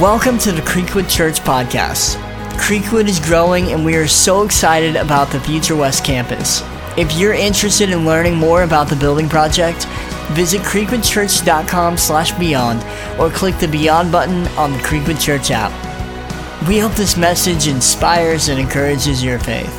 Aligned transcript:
Welcome 0.00 0.36
to 0.40 0.52
the 0.52 0.60
Creekwood 0.60 1.10
Church 1.10 1.40
Podcast. 1.40 2.16
Creekwood 2.58 3.08
is 3.08 3.18
growing 3.18 3.72
and 3.72 3.82
we 3.82 3.96
are 3.96 4.06
so 4.06 4.42
excited 4.42 4.94
about 4.94 5.32
the 5.32 5.40
Future 5.40 5.74
West 5.74 6.04
campus. 6.04 6.60
If 6.98 7.16
you're 7.16 7.32
interested 7.32 7.88
in 7.88 8.04
learning 8.04 8.34
more 8.34 8.64
about 8.64 8.90
the 8.90 8.96
building 8.96 9.26
project, 9.26 9.86
visit 10.32 10.60
creekwoodchurch.com 10.60 11.96
slash 11.96 12.32
beyond 12.32 12.82
or 13.18 13.30
click 13.30 13.56
the 13.56 13.68
Beyond 13.68 14.12
button 14.12 14.46
on 14.48 14.72
the 14.72 14.78
Creekwood 14.80 15.18
Church 15.18 15.50
app. 15.50 15.72
We 16.68 16.78
hope 16.78 16.92
this 16.92 17.16
message 17.16 17.66
inspires 17.66 18.50
and 18.50 18.60
encourages 18.60 19.24
your 19.24 19.38
faith. 19.38 19.72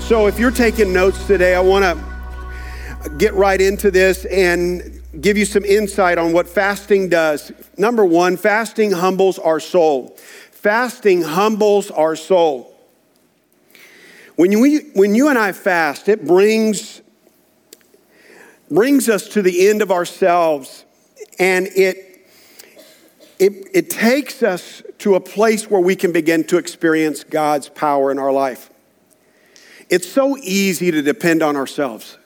So 0.00 0.28
if 0.28 0.38
you're 0.38 0.50
taking 0.50 0.94
notes 0.94 1.26
today, 1.26 1.54
I 1.54 1.60
want 1.60 1.84
to 1.84 3.10
get 3.18 3.34
right 3.34 3.60
into 3.60 3.90
this 3.90 4.24
and 4.24 5.02
give 5.20 5.36
you 5.36 5.44
some 5.44 5.66
insight 5.66 6.16
on 6.16 6.32
what 6.32 6.48
fasting 6.48 7.10
does. 7.10 7.52
Number 7.76 8.04
one, 8.04 8.36
fasting 8.36 8.92
humbles 8.92 9.38
our 9.38 9.60
soul. 9.60 10.16
Fasting 10.50 11.22
humbles 11.22 11.90
our 11.90 12.16
soul. 12.16 12.74
When, 14.36 14.60
we, 14.60 14.78
when 14.94 15.14
you 15.14 15.28
and 15.28 15.38
I 15.38 15.52
fast, 15.52 16.08
it 16.08 16.26
brings, 16.26 17.02
brings 18.70 19.08
us 19.08 19.28
to 19.30 19.42
the 19.42 19.68
end 19.68 19.82
of 19.82 19.90
ourselves 19.90 20.84
and 21.38 21.66
it, 21.68 22.26
it, 23.38 23.68
it 23.72 23.90
takes 23.90 24.42
us 24.42 24.82
to 24.98 25.14
a 25.14 25.20
place 25.20 25.68
where 25.70 25.80
we 25.80 25.96
can 25.96 26.12
begin 26.12 26.44
to 26.44 26.58
experience 26.58 27.24
God's 27.24 27.68
power 27.68 28.10
in 28.10 28.18
our 28.18 28.32
life. 28.32 28.70
It's 29.90 30.10
so 30.10 30.36
easy 30.38 30.90
to 30.90 31.02
depend 31.02 31.42
on 31.42 31.56
ourselves. 31.56 32.16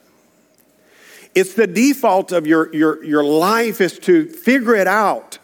It's 1.34 1.54
the 1.54 1.66
default 1.66 2.32
of 2.32 2.46
your, 2.46 2.74
your, 2.74 3.04
your 3.04 3.24
life 3.24 3.80
is 3.80 3.98
to 4.00 4.26
figure 4.26 4.74
it 4.74 4.86
out. 4.86 5.38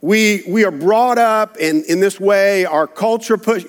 We, 0.00 0.44
we 0.46 0.64
are 0.64 0.70
brought 0.70 1.18
up 1.18 1.56
in, 1.56 1.84
in 1.88 2.00
this 2.00 2.20
way. 2.20 2.64
Our 2.64 2.86
culture 2.86 3.36
push, 3.36 3.64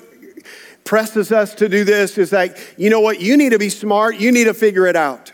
presses 0.84 1.32
us 1.32 1.54
to 1.56 1.68
do 1.68 1.84
this. 1.84 2.18
It's 2.18 2.32
like, 2.32 2.56
you 2.76 2.90
know 2.90 3.00
what? 3.00 3.20
You 3.20 3.36
need 3.36 3.50
to 3.50 3.58
be 3.58 3.68
smart. 3.68 4.16
You 4.16 4.30
need 4.30 4.44
to 4.44 4.54
figure 4.54 4.86
it 4.86 4.96
out. 4.96 5.32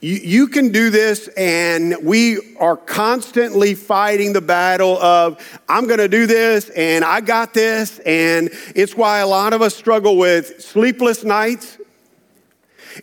You, 0.00 0.16
you 0.16 0.48
can 0.48 0.72
do 0.72 0.90
this, 0.90 1.28
and 1.28 1.96
we 2.02 2.56
are 2.58 2.76
constantly 2.76 3.74
fighting 3.74 4.34
the 4.34 4.42
battle 4.42 4.98
of, 4.98 5.38
I'm 5.68 5.86
going 5.86 6.00
to 6.00 6.08
do 6.08 6.26
this, 6.26 6.68
and 6.70 7.04
I 7.04 7.22
got 7.22 7.54
this. 7.54 8.00
And 8.00 8.50
it's 8.74 8.94
why 8.94 9.20
a 9.20 9.26
lot 9.26 9.54
of 9.54 9.62
us 9.62 9.74
struggle 9.74 10.18
with 10.18 10.62
sleepless 10.62 11.24
nights 11.24 11.78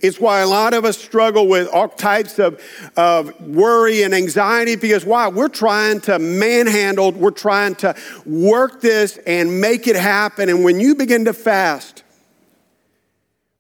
it's 0.02 0.20
why 0.20 0.39
a 0.39 0.47
lot 0.47 0.73
of 0.73 0.86
us 0.86 0.97
struggle 0.97 1.47
with 1.47 1.67
all 1.67 1.89
types 1.89 2.39
of, 2.39 2.61
of 2.95 3.39
worry 3.42 4.03
and 4.03 4.14
anxiety 4.14 4.75
because 4.75 5.06
why? 5.06 5.28
We're 5.28 5.50
trying 5.50 6.02
to 6.02 6.20
manhandle, 6.20 7.11
we're 7.11 7.31
trying 7.31 7.75
to 7.75 7.95
work 8.25 8.81
this 8.81 9.17
and 9.25 9.59
make 9.59 9.88
it 9.88 9.95
happen. 9.95 10.50
And 10.50 10.64
when 10.64 10.80
you 10.80 10.95
begin 10.95 11.25
to 11.25 11.34
fast, 11.34 12.03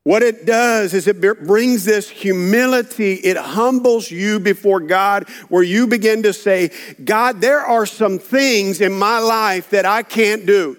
what 0.03 0.23
it 0.23 0.47
does 0.47 0.95
is 0.95 1.07
it 1.07 1.21
brings 1.21 1.85
this 1.85 2.09
humility. 2.09 3.13
It 3.13 3.37
humbles 3.37 4.09
you 4.09 4.39
before 4.39 4.79
God, 4.79 5.29
where 5.49 5.61
you 5.61 5.85
begin 5.85 6.23
to 6.23 6.33
say, 6.33 6.71
God, 7.03 7.39
there 7.39 7.59
are 7.59 7.85
some 7.85 8.17
things 8.17 8.81
in 8.81 8.93
my 8.93 9.19
life 9.19 9.69
that 9.69 9.85
I 9.85 10.01
can't 10.01 10.47
do. 10.47 10.77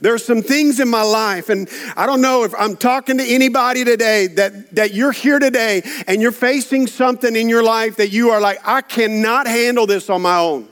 There's 0.00 0.24
some 0.24 0.42
things 0.42 0.80
in 0.80 0.88
my 0.88 1.02
life, 1.02 1.48
and 1.48 1.68
I 1.96 2.06
don't 2.06 2.20
know 2.20 2.44
if 2.44 2.54
I'm 2.58 2.76
talking 2.76 3.18
to 3.18 3.24
anybody 3.24 3.84
today 3.84 4.28
that, 4.28 4.74
that 4.74 4.94
you're 4.94 5.12
here 5.12 5.38
today 5.38 5.82
and 6.06 6.22
you're 6.22 6.32
facing 6.32 6.86
something 6.86 7.34
in 7.36 7.48
your 7.48 7.62
life 7.62 7.96
that 7.96 8.08
you 8.08 8.30
are 8.30 8.40
like, 8.40 8.60
I 8.64 8.80
cannot 8.80 9.46
handle 9.46 9.86
this 9.86 10.08
on 10.10 10.22
my 10.22 10.38
own. 10.38 10.68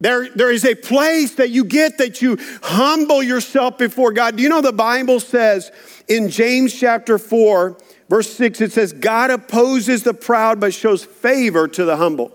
There, 0.00 0.28
there 0.30 0.52
is 0.52 0.64
a 0.64 0.76
place 0.76 1.34
that 1.36 1.50
you 1.50 1.64
get 1.64 1.98
that 1.98 2.22
you 2.22 2.38
humble 2.62 3.22
yourself 3.22 3.78
before 3.78 4.12
God. 4.12 4.36
Do 4.36 4.42
you 4.42 4.48
know 4.48 4.60
the 4.60 4.72
Bible 4.72 5.18
says 5.18 5.72
in 6.06 6.28
James 6.28 6.72
chapter 6.72 7.18
4, 7.18 7.76
verse 8.08 8.32
6, 8.34 8.60
it 8.60 8.72
says, 8.72 8.92
God 8.92 9.30
opposes 9.30 10.04
the 10.04 10.14
proud 10.14 10.60
but 10.60 10.72
shows 10.72 11.04
favor 11.04 11.66
to 11.66 11.84
the 11.84 11.96
humble. 11.96 12.32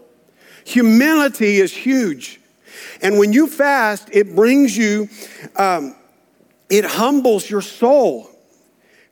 Humility 0.65 1.61
is 1.61 1.73
huge. 1.73 2.41
And 3.01 3.17
when 3.17 3.33
you 3.33 3.47
fast, 3.47 4.09
it 4.11 4.35
brings 4.35 4.75
you, 4.75 5.09
um, 5.55 5.95
it 6.69 6.85
humbles 6.85 7.49
your 7.49 7.61
soul. 7.61 8.29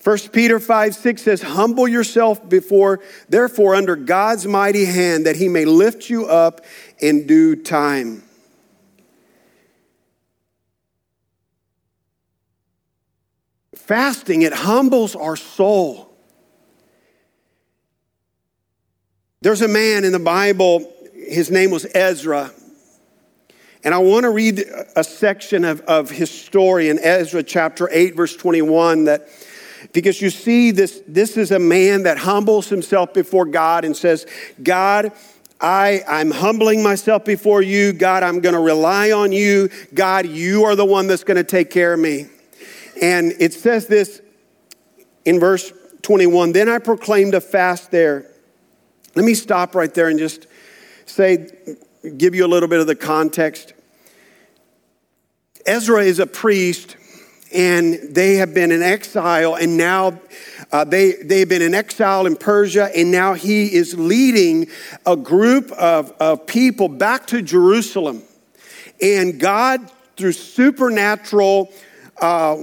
1 0.04 0.18
Peter 0.32 0.60
5 0.60 0.96
6 0.96 1.22
says, 1.22 1.42
Humble 1.42 1.88
yourself 1.88 2.48
before, 2.50 3.02
therefore, 3.30 3.76
under 3.76 3.96
God's 3.96 4.48
mighty 4.48 4.86
hand, 4.86 5.26
that 5.26 5.36
he 5.36 5.48
may 5.48 5.66
lift 5.66 6.10
you 6.10 6.26
up 6.26 6.62
in 7.00 7.28
due 7.28 7.56
time. 7.56 8.24
Fasting, 13.76 14.42
it 14.42 14.54
humbles 14.54 15.16
our 15.16 15.36
soul. 15.36 16.12
There's 19.42 19.62
a 19.62 19.68
man 19.68 20.04
in 20.04 20.12
the 20.12 20.20
Bible, 20.20 20.92
his 21.14 21.50
name 21.52 21.72
was 21.72 21.86
Ezra. 21.94 22.52
And 23.84 23.96
I 23.96 23.98
want 23.98 24.24
to 24.24 24.30
read 24.30 24.64
a 24.96 25.04
section 25.04 25.66
of, 25.66 25.82
of 25.82 26.12
his 26.12 26.30
story 26.30 26.90
in 26.90 27.00
Ezra 27.00 27.42
chapter 27.42 27.90
8, 27.92 28.16
verse 28.16 28.36
21, 28.36 29.06
that 29.06 29.28
because 29.92 30.22
you 30.22 30.30
see, 30.30 30.70
this, 30.70 31.02
this 31.08 31.36
is 31.36 31.52
a 31.52 31.58
man 31.58 32.04
that 32.04 32.20
humbles 32.20 32.70
himself 32.70 33.14
before 33.14 33.46
God 33.46 33.84
and 33.84 33.98
says, 33.98 34.28
God, 34.62 35.12
I, 35.60 36.04
I'm 36.08 36.30
humbling 36.30 36.84
myself 36.84 37.26
before 37.26 37.64
you. 37.64 37.92
God, 37.92 38.22
I'm 38.22 38.40
going 38.40 38.54
to 38.54 38.62
rely 38.62 39.12
on 39.12 39.32
you. 39.32 39.70
God, 39.94 40.28
you 40.28 40.64
are 40.66 40.76
the 40.76 40.86
one 40.86 41.08
that's 41.08 41.24
going 41.24 41.38
to 41.38 41.44
take 41.44 41.72
care 41.72 41.94
of 41.94 42.00
me. 42.00 42.28
And 43.02 43.34
it 43.40 43.54
says 43.54 43.88
this 43.88 44.22
in 45.26 45.40
verse 45.40 45.74
21 46.04 46.52
Then 46.52 46.70
I 46.70 46.78
proclaimed 46.78 47.34
a 47.34 47.42
fast 47.42 47.90
there. 47.90 48.30
Let 49.16 49.26
me 49.26 49.34
stop 49.34 49.74
right 49.74 49.94
there 49.94 50.08
and 50.08 50.20
just 50.20 50.46
say, 51.06 51.50
give 52.18 52.36
you 52.36 52.46
a 52.46 52.48
little 52.48 52.70
bit 52.70 52.80
of 52.80 52.88
the 52.88 52.96
context. 52.96 53.74
Ezra 55.66 56.04
is 56.04 56.20
a 56.20 56.26
priest, 56.26 56.96
and 57.54 57.94
they 58.16 58.36
have 58.36 58.54
been 58.54 58.72
in 58.72 58.82
exile, 58.82 59.56
and 59.56 59.78
now 59.78 60.20
uh, 60.72 60.84
they, 60.84 61.14
they've 61.14 61.48
been 61.48 61.62
in 61.62 61.76
exile 61.76 62.26
in 62.26 62.36
Persia, 62.36 62.90
and 62.96 63.12
now 63.12 63.34
he 63.34 63.74
is 63.74 63.98
leading 63.98 64.68
a 65.06 65.16
group 65.16 65.72
of, 65.74 66.12
of 66.20 66.48
people 66.48 66.88
back 66.88 67.28
to 67.28 67.42
Jerusalem. 67.42 68.24
And 69.02 69.40
God, 69.40 69.92
through 70.18 70.34
supernatural 70.34 71.72
uh, 72.20 72.58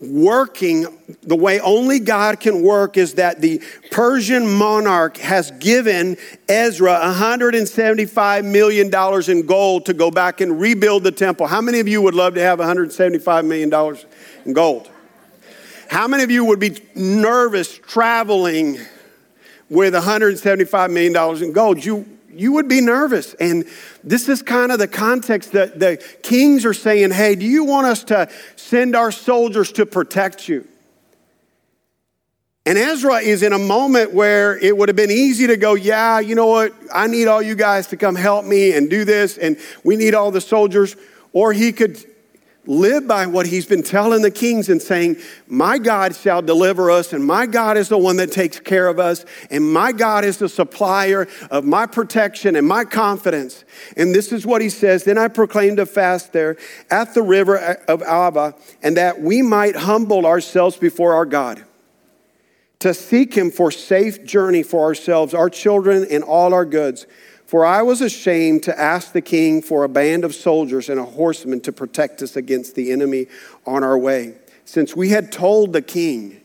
working 0.00 0.86
the 1.22 1.36
way 1.36 1.60
only 1.60 1.98
God 1.98 2.40
can 2.40 2.62
work 2.62 2.96
is 2.96 3.14
that 3.14 3.40
the 3.40 3.62
Persian 3.90 4.46
monarch 4.46 5.16
has 5.18 5.50
given 5.52 6.16
Ezra 6.48 7.00
$175 7.02 8.44
million 8.44 8.90
in 9.30 9.46
gold 9.46 9.86
to 9.86 9.94
go 9.94 10.10
back 10.10 10.40
and 10.40 10.60
rebuild 10.60 11.04
the 11.04 11.12
temple. 11.12 11.46
How 11.46 11.60
many 11.60 11.80
of 11.80 11.88
you 11.88 12.02
would 12.02 12.14
love 12.14 12.34
to 12.34 12.40
have 12.40 12.58
$175 12.58 13.46
million 13.46 13.96
in 14.44 14.52
gold? 14.52 14.90
How 15.88 16.06
many 16.06 16.22
of 16.22 16.30
you 16.30 16.44
would 16.44 16.60
be 16.60 16.78
nervous 16.94 17.78
traveling 17.78 18.78
with 19.70 19.94
$175 19.94 20.92
million 20.92 21.42
in 21.42 21.52
gold? 21.52 21.84
You, 21.84 22.17
you 22.38 22.52
would 22.52 22.68
be 22.68 22.80
nervous. 22.80 23.34
And 23.34 23.64
this 24.04 24.28
is 24.28 24.42
kind 24.42 24.70
of 24.70 24.78
the 24.78 24.86
context 24.86 25.52
that 25.52 25.80
the 25.80 26.02
kings 26.22 26.64
are 26.64 26.72
saying, 26.72 27.10
hey, 27.10 27.34
do 27.34 27.44
you 27.44 27.64
want 27.64 27.88
us 27.88 28.04
to 28.04 28.30
send 28.54 28.94
our 28.94 29.10
soldiers 29.10 29.72
to 29.72 29.84
protect 29.84 30.48
you? 30.48 30.66
And 32.64 32.78
Ezra 32.78 33.16
is 33.16 33.42
in 33.42 33.52
a 33.52 33.58
moment 33.58 34.12
where 34.12 34.56
it 34.56 34.76
would 34.76 34.88
have 34.88 34.94
been 34.94 35.10
easy 35.10 35.48
to 35.48 35.56
go, 35.56 35.74
yeah, 35.74 36.20
you 36.20 36.34
know 36.36 36.46
what? 36.46 36.74
I 36.94 37.08
need 37.08 37.26
all 37.26 37.42
you 37.42 37.56
guys 37.56 37.88
to 37.88 37.96
come 37.96 38.14
help 38.14 38.44
me 38.44 38.72
and 38.72 38.88
do 38.88 39.04
this, 39.04 39.36
and 39.36 39.56
we 39.82 39.96
need 39.96 40.14
all 40.14 40.30
the 40.30 40.40
soldiers. 40.40 40.94
Or 41.32 41.52
he 41.52 41.72
could 41.72 41.98
live 42.68 43.08
by 43.08 43.26
what 43.26 43.46
he's 43.46 43.64
been 43.64 43.82
telling 43.82 44.20
the 44.20 44.30
kings 44.30 44.68
and 44.68 44.80
saying, 44.80 45.16
My 45.48 45.78
God 45.78 46.14
shall 46.14 46.42
deliver 46.42 46.90
us, 46.90 47.12
and 47.14 47.24
my 47.24 47.46
God 47.46 47.78
is 47.78 47.88
the 47.88 47.98
one 47.98 48.16
that 48.18 48.30
takes 48.30 48.60
care 48.60 48.86
of 48.88 49.00
us, 49.00 49.24
and 49.50 49.72
my 49.72 49.90
God 49.90 50.24
is 50.24 50.36
the 50.36 50.50
supplier 50.50 51.26
of 51.50 51.64
my 51.64 51.86
protection 51.86 52.54
and 52.54 52.68
my 52.68 52.84
confidence. 52.84 53.64
And 53.96 54.14
this 54.14 54.32
is 54.32 54.46
what 54.46 54.60
he 54.60 54.68
says 54.68 55.04
Then 55.04 55.18
I 55.18 55.28
proclaimed 55.28 55.78
a 55.78 55.86
fast 55.86 56.32
there 56.32 56.58
at 56.90 57.14
the 57.14 57.22
river 57.22 57.56
of 57.88 58.02
Ahava, 58.02 58.54
and 58.82 58.98
that 58.98 59.20
we 59.20 59.40
might 59.40 59.74
humble 59.74 60.26
ourselves 60.26 60.76
before 60.76 61.14
our 61.14 61.26
God. 61.26 61.64
To 62.80 62.94
seek 62.94 63.34
him 63.34 63.50
for 63.50 63.72
safe 63.72 64.24
journey 64.24 64.62
for 64.62 64.84
ourselves, 64.84 65.34
our 65.34 65.50
children, 65.50 66.06
and 66.08 66.22
all 66.22 66.54
our 66.54 66.66
goods 66.66 67.06
for 67.48 67.64
I 67.64 67.80
was 67.80 68.02
ashamed 68.02 68.64
to 68.64 68.78
ask 68.78 69.12
the 69.12 69.22
king 69.22 69.62
for 69.62 69.82
a 69.82 69.88
band 69.88 70.22
of 70.22 70.34
soldiers 70.34 70.90
and 70.90 71.00
a 71.00 71.04
horseman 71.04 71.60
to 71.62 71.72
protect 71.72 72.20
us 72.20 72.36
against 72.36 72.74
the 72.74 72.92
enemy 72.92 73.26
on 73.64 73.82
our 73.82 73.96
way, 73.96 74.34
since 74.66 74.94
we 74.94 75.08
had 75.08 75.32
told 75.32 75.72
the 75.72 75.80
king, 75.80 76.42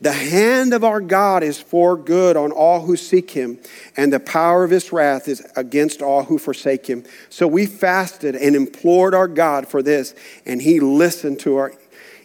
The 0.00 0.12
hand 0.12 0.72
of 0.72 0.84
our 0.84 1.00
God 1.00 1.42
is 1.42 1.60
for 1.60 1.96
good 1.96 2.36
on 2.36 2.52
all 2.52 2.82
who 2.82 2.96
seek 2.96 3.32
him, 3.32 3.58
and 3.96 4.12
the 4.12 4.20
power 4.20 4.62
of 4.62 4.70
his 4.70 4.92
wrath 4.92 5.26
is 5.26 5.44
against 5.56 6.00
all 6.00 6.22
who 6.22 6.38
forsake 6.38 6.86
him. 6.86 7.02
So 7.28 7.48
we 7.48 7.66
fasted 7.66 8.36
and 8.36 8.54
implored 8.54 9.14
our 9.14 9.26
God 9.26 9.66
for 9.66 9.82
this, 9.82 10.14
and 10.46 10.62
he 10.62 10.78
listened 10.78 11.40
to 11.40 11.56
our 11.56 11.72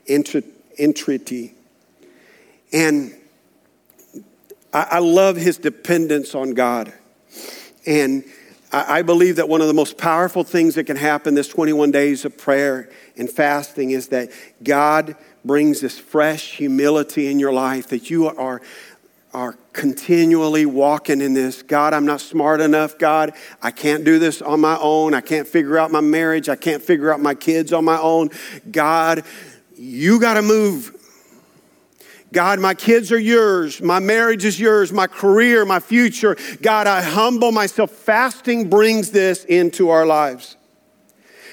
entreaty. 0.08 1.56
And 2.72 3.16
I, 4.72 5.00
love 5.00 5.38
his 5.38 5.58
dependence 5.58 6.36
on 6.36 6.54
God. 6.54 6.94
And 7.86 8.24
I 8.72 9.04
believe 9.04 9.36
that 9.36 9.48
one 9.48 9.62
of 9.62 9.68
the 9.68 9.74
most 9.74 10.00
powerful 10.00 10.44
things 10.44 10.76
that 10.76 10.86
can 10.86 10.98
happen 10.98 11.36
this 11.36 11.48
21 11.48 11.92
days 11.92 12.26
of 12.26 12.38
prayer 12.38 12.90
and 13.16 13.30
fasting 13.30 13.92
is 13.92 14.08
that 14.08 14.32
God 14.64 15.16
brings 15.46 15.82
this 15.82 16.00
fresh 16.00 16.58
humility 16.58 17.28
in 17.28 17.38
your 17.38 17.54
life 17.54 17.90
that 17.90 18.10
you 18.10 18.28
are 18.28 18.62
are 19.34 19.58
continually 19.74 20.66
walking 20.66 21.20
in 21.20 21.34
this. 21.34 21.64
God, 21.64 21.94
I'm 21.94 22.06
not 22.06 22.22
smart 22.22 22.62
enough. 22.62 23.00
God, 23.00 23.34
I 23.64 23.72
can't 23.72 24.04
do 24.04 24.20
this 24.20 24.44
on 24.44 24.60
my 24.60 24.78
own. 24.80 25.16
I 25.16 25.22
can't 25.22 25.48
figure 25.48 25.80
out 25.80 25.92
my 25.92 26.02
marriage. 26.02 26.50
I 26.50 26.56
can't 26.56 26.84
figure 26.84 27.12
out 27.12 27.20
my 27.20 27.34
kids 27.34 27.74
on 27.74 27.84
my 27.84 27.98
own. 27.98 28.30
God, 28.72 29.24
you 29.76 30.20
got 30.20 30.36
to 30.36 30.44
move. 30.44 30.96
God, 32.34 32.60
my 32.60 32.74
kids 32.74 33.12
are 33.12 33.20
yours. 33.20 33.82
My 33.82 34.00
marriage 34.00 34.44
is 34.44 34.60
yours. 34.60 34.92
My 34.92 35.08
career, 35.08 35.66
my 35.66 35.80
future. 35.80 36.36
God, 36.62 36.88
I 36.88 37.02
humble 37.02 37.52
myself. 37.52 37.92
Fasting 37.92 38.70
brings 38.70 39.12
this 39.12 39.46
into 39.46 39.90
our 39.90 40.06
lives. 40.06 40.58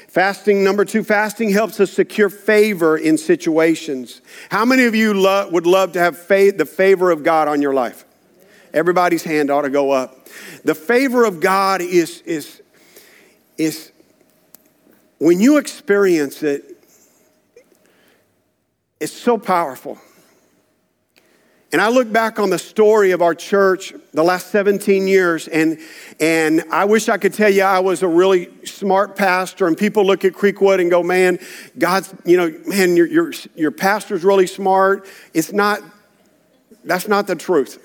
Fasting, 0.08 0.64
number 0.64 0.84
two, 0.84 1.04
fasting 1.04 1.50
helps 1.50 1.78
us 1.78 1.92
secure 1.92 2.28
favor 2.28 2.96
in 2.96 3.16
situations. 3.16 4.22
How 4.50 4.64
many 4.64 4.86
of 4.86 4.94
you 4.94 5.14
lo- 5.14 5.48
would 5.50 5.66
love 5.66 5.92
to 5.92 6.00
have 6.00 6.16
the 6.26 6.66
favor 6.68 7.12
of 7.12 7.22
God 7.22 7.46
on 7.46 7.62
your 7.62 7.74
life? 7.74 8.04
Everybody's 8.72 9.22
hand 9.22 9.50
ought 9.50 9.62
to 9.62 9.70
go 9.70 9.92
up. 9.92 10.28
The 10.64 10.74
favor 10.74 11.24
of 11.24 11.40
God 11.40 11.80
is, 11.80 12.22
is, 12.22 12.60
is 13.58 13.92
when 15.18 15.38
you 15.38 15.58
experience 15.58 16.42
it, 16.42 16.76
it's 18.98 19.12
so 19.12 19.38
powerful. 19.38 19.98
And 21.72 21.80
I 21.80 21.88
look 21.88 22.12
back 22.12 22.40
on 22.40 22.50
the 22.50 22.58
story 22.58 23.12
of 23.12 23.22
our 23.22 23.34
church 23.34 23.92
the 24.12 24.24
last 24.24 24.48
17 24.48 25.06
years, 25.06 25.46
and, 25.46 25.78
and 26.18 26.64
I 26.72 26.84
wish 26.84 27.08
I 27.08 27.16
could 27.16 27.32
tell 27.32 27.48
you 27.48 27.62
I 27.62 27.78
was 27.78 28.02
a 28.02 28.08
really 28.08 28.48
smart 28.66 29.16
pastor, 29.16 29.68
and 29.68 29.78
people 29.78 30.04
look 30.04 30.24
at 30.24 30.32
Creekwood 30.32 30.80
and 30.80 30.90
go, 30.90 31.04
man, 31.04 31.38
God's, 31.78 32.12
you 32.24 32.36
know, 32.36 32.52
man, 32.66 32.96
your, 32.96 33.06
your, 33.06 33.32
your 33.54 33.70
pastor's 33.70 34.24
really 34.24 34.48
smart. 34.48 35.06
It's 35.32 35.52
not, 35.52 35.80
that's 36.82 37.06
not 37.06 37.28
the 37.28 37.36
truth. 37.36 37.78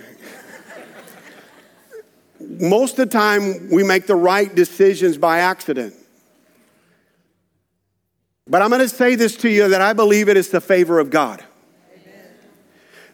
Most 2.39 2.97
of 2.97 3.09
the 3.09 3.17
time, 3.17 3.69
we 3.69 3.83
make 3.83 4.07
the 4.07 4.15
right 4.15 4.53
decisions 4.53 5.15
by 5.15 5.39
accident. 5.39 5.93
But 8.47 8.63
I'm 8.63 8.69
going 8.69 8.81
to 8.81 8.89
say 8.89 9.13
this 9.13 9.35
to 9.37 9.49
you 9.49 9.69
that 9.69 9.81
I 9.81 9.93
believe 9.93 10.27
it 10.27 10.37
is 10.37 10.49
the 10.49 10.61
favor 10.61 10.99
of 10.99 11.11
God. 11.11 11.43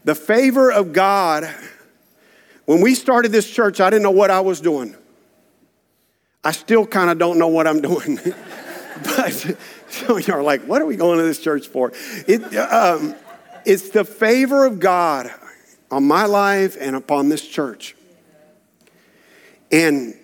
The 0.03 0.15
favor 0.15 0.71
of 0.71 0.93
God, 0.93 1.49
when 2.65 2.81
we 2.81 2.95
started 2.95 3.31
this 3.31 3.49
church, 3.49 3.79
I 3.79 3.89
didn't 3.89 4.03
know 4.03 4.11
what 4.11 4.31
I 4.31 4.41
was 4.41 4.61
doing. 4.61 4.95
I 6.43 6.51
still 6.51 6.87
kind 6.87 7.09
of 7.09 7.19
don't 7.19 7.37
know 7.37 7.49
what 7.49 7.67
I'm 7.67 7.81
doing. 7.81 8.19
but 9.03 9.57
so 9.89 10.17
you're 10.17 10.43
like, 10.43 10.61
what 10.63 10.81
are 10.81 10.85
we 10.85 10.95
going 10.95 11.17
to 11.17 11.23
this 11.23 11.39
church 11.39 11.67
for? 11.67 11.91
It, 12.27 12.41
um, 12.55 13.15
it's 13.65 13.89
the 13.89 14.03
favor 14.03 14.65
of 14.65 14.79
God 14.79 15.31
on 15.91 16.05
my 16.05 16.25
life 16.25 16.77
and 16.79 16.95
upon 16.95 17.29
this 17.29 17.47
church. 17.47 17.95
And 19.71 20.15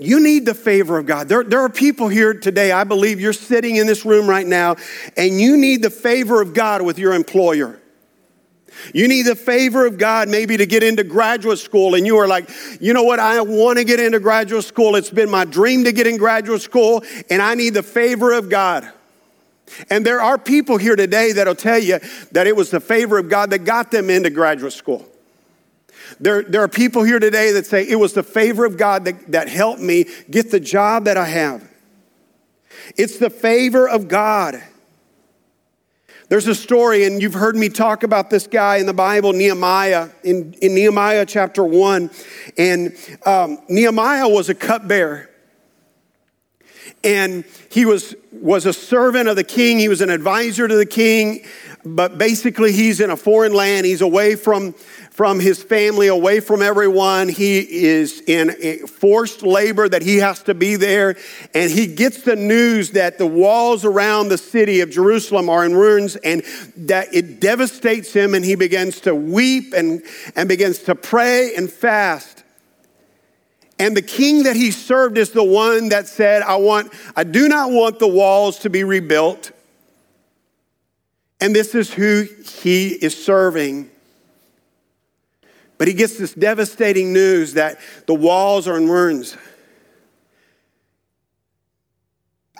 you 0.00 0.20
need 0.20 0.46
the 0.46 0.54
favor 0.54 0.98
of 0.98 1.06
God. 1.06 1.28
There, 1.28 1.42
there 1.42 1.60
are 1.60 1.68
people 1.68 2.08
here 2.08 2.34
today, 2.34 2.72
I 2.72 2.84
believe 2.84 3.20
you're 3.20 3.32
sitting 3.32 3.76
in 3.76 3.86
this 3.86 4.04
room 4.04 4.28
right 4.28 4.46
now, 4.46 4.76
and 5.16 5.40
you 5.40 5.56
need 5.56 5.82
the 5.82 5.90
favor 5.90 6.40
of 6.40 6.54
God 6.54 6.82
with 6.82 6.98
your 6.98 7.14
employer. 7.14 7.80
You 8.94 9.08
need 9.08 9.22
the 9.22 9.34
favor 9.34 9.86
of 9.86 9.98
God 9.98 10.28
maybe 10.28 10.56
to 10.56 10.66
get 10.66 10.82
into 10.82 11.02
graduate 11.02 11.58
school, 11.58 11.94
and 11.94 12.06
you 12.06 12.16
are 12.18 12.28
like, 12.28 12.48
you 12.80 12.92
know 12.92 13.02
what, 13.02 13.18
I 13.18 13.40
want 13.40 13.78
to 13.78 13.84
get 13.84 13.98
into 13.98 14.20
graduate 14.20 14.64
school. 14.64 14.94
It's 14.94 15.10
been 15.10 15.30
my 15.30 15.44
dream 15.44 15.84
to 15.84 15.92
get 15.92 16.06
in 16.06 16.16
graduate 16.16 16.62
school, 16.62 17.02
and 17.28 17.42
I 17.42 17.54
need 17.54 17.74
the 17.74 17.82
favor 17.82 18.32
of 18.32 18.48
God. 18.48 18.88
And 19.90 20.06
there 20.06 20.20
are 20.20 20.38
people 20.38 20.78
here 20.78 20.96
today 20.96 21.32
that'll 21.32 21.54
tell 21.54 21.78
you 21.78 21.98
that 22.32 22.46
it 22.46 22.56
was 22.56 22.70
the 22.70 22.80
favor 22.80 23.18
of 23.18 23.28
God 23.28 23.50
that 23.50 23.60
got 23.60 23.90
them 23.90 24.10
into 24.10 24.30
graduate 24.30 24.72
school. 24.72 25.06
There, 26.20 26.42
there 26.42 26.62
are 26.62 26.68
people 26.68 27.02
here 27.02 27.18
today 27.18 27.52
that 27.52 27.66
say, 27.66 27.86
It 27.86 27.96
was 27.96 28.12
the 28.12 28.22
favor 28.22 28.64
of 28.64 28.76
God 28.76 29.04
that, 29.04 29.32
that 29.32 29.48
helped 29.48 29.80
me 29.80 30.06
get 30.30 30.50
the 30.50 30.60
job 30.60 31.04
that 31.04 31.16
I 31.16 31.26
have. 31.26 31.68
It's 32.96 33.18
the 33.18 33.30
favor 33.30 33.88
of 33.88 34.08
God. 34.08 34.62
There's 36.28 36.46
a 36.46 36.54
story, 36.54 37.06
and 37.06 37.22
you've 37.22 37.34
heard 37.34 37.56
me 37.56 37.70
talk 37.70 38.02
about 38.02 38.28
this 38.28 38.46
guy 38.46 38.76
in 38.76 38.86
the 38.86 38.92
Bible, 38.92 39.32
Nehemiah, 39.32 40.10
in, 40.22 40.52
in 40.60 40.74
Nehemiah 40.74 41.24
chapter 41.24 41.64
1. 41.64 42.10
And 42.58 42.94
um, 43.24 43.58
Nehemiah 43.70 44.28
was 44.28 44.50
a 44.50 44.54
cupbearer. 44.54 45.30
And 47.02 47.44
he 47.70 47.86
was, 47.86 48.14
was 48.30 48.66
a 48.66 48.74
servant 48.74 49.28
of 49.28 49.36
the 49.36 49.44
king, 49.44 49.78
he 49.78 49.88
was 49.88 50.02
an 50.02 50.10
advisor 50.10 50.68
to 50.68 50.76
the 50.76 50.84
king, 50.84 51.46
but 51.84 52.18
basically, 52.18 52.72
he's 52.72 53.00
in 53.00 53.10
a 53.10 53.16
foreign 53.16 53.54
land, 53.54 53.86
he's 53.86 54.02
away 54.02 54.34
from 54.34 54.74
from 55.18 55.40
his 55.40 55.60
family, 55.60 56.06
away 56.06 56.38
from 56.38 56.62
everyone. 56.62 57.28
He 57.28 57.58
is 57.58 58.22
in 58.28 58.86
forced 58.86 59.42
labor 59.42 59.88
that 59.88 60.00
he 60.00 60.18
has 60.18 60.44
to 60.44 60.54
be 60.54 60.76
there. 60.76 61.16
And 61.52 61.72
he 61.72 61.88
gets 61.88 62.22
the 62.22 62.36
news 62.36 62.92
that 62.92 63.18
the 63.18 63.26
walls 63.26 63.84
around 63.84 64.28
the 64.28 64.38
city 64.38 64.80
of 64.80 64.90
Jerusalem 64.90 65.48
are 65.48 65.66
in 65.66 65.74
ruins 65.74 66.14
and 66.14 66.44
that 66.76 67.12
it 67.12 67.40
devastates 67.40 68.12
him. 68.12 68.32
And 68.32 68.44
he 68.44 68.54
begins 68.54 69.00
to 69.00 69.12
weep 69.12 69.74
and, 69.74 70.04
and 70.36 70.48
begins 70.48 70.84
to 70.84 70.94
pray 70.94 71.52
and 71.56 71.68
fast. 71.68 72.44
And 73.76 73.96
the 73.96 74.02
king 74.02 74.44
that 74.44 74.54
he 74.54 74.70
served 74.70 75.18
is 75.18 75.32
the 75.32 75.42
one 75.42 75.88
that 75.88 76.06
said, 76.06 76.42
I 76.42 76.58
want, 76.58 76.92
I 77.16 77.24
do 77.24 77.48
not 77.48 77.72
want 77.72 77.98
the 77.98 78.06
walls 78.06 78.60
to 78.60 78.70
be 78.70 78.84
rebuilt. 78.84 79.50
And 81.40 81.56
this 81.56 81.74
is 81.74 81.92
who 81.92 82.28
he 82.44 82.90
is 82.90 83.20
serving. 83.20 83.90
But 85.78 85.86
he 85.86 85.94
gets 85.94 86.18
this 86.18 86.34
devastating 86.34 87.12
news 87.12 87.54
that 87.54 87.78
the 88.06 88.14
walls 88.14 88.66
are 88.66 88.76
in 88.76 88.88
ruins. 88.88 89.36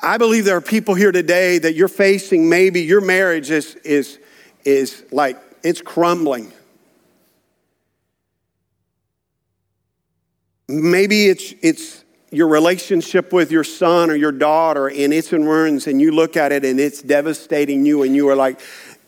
I 0.00 0.16
believe 0.18 0.44
there 0.44 0.56
are 0.56 0.60
people 0.60 0.94
here 0.94 1.10
today 1.10 1.58
that 1.58 1.74
you're 1.74 1.88
facing 1.88 2.48
maybe 2.48 2.82
your 2.82 3.00
marriage 3.00 3.50
is, 3.50 3.74
is, 3.76 4.20
is 4.64 5.04
like 5.10 5.36
it's 5.64 5.82
crumbling. 5.82 6.52
Maybe 10.68 11.26
it's, 11.26 11.54
it's 11.62 12.04
your 12.30 12.46
relationship 12.46 13.32
with 13.32 13.50
your 13.50 13.64
son 13.64 14.10
or 14.10 14.14
your 14.14 14.32
daughter 14.32 14.88
and 14.88 15.12
it's 15.12 15.32
in 15.32 15.44
ruins 15.44 15.86
and 15.86 16.00
you 16.00 16.12
look 16.12 16.36
at 16.36 16.52
it 16.52 16.64
and 16.64 16.78
it's 16.78 17.02
devastating 17.02 17.84
you 17.84 18.02
and 18.02 18.14
you 18.14 18.28
are 18.28 18.36
like, 18.36 18.60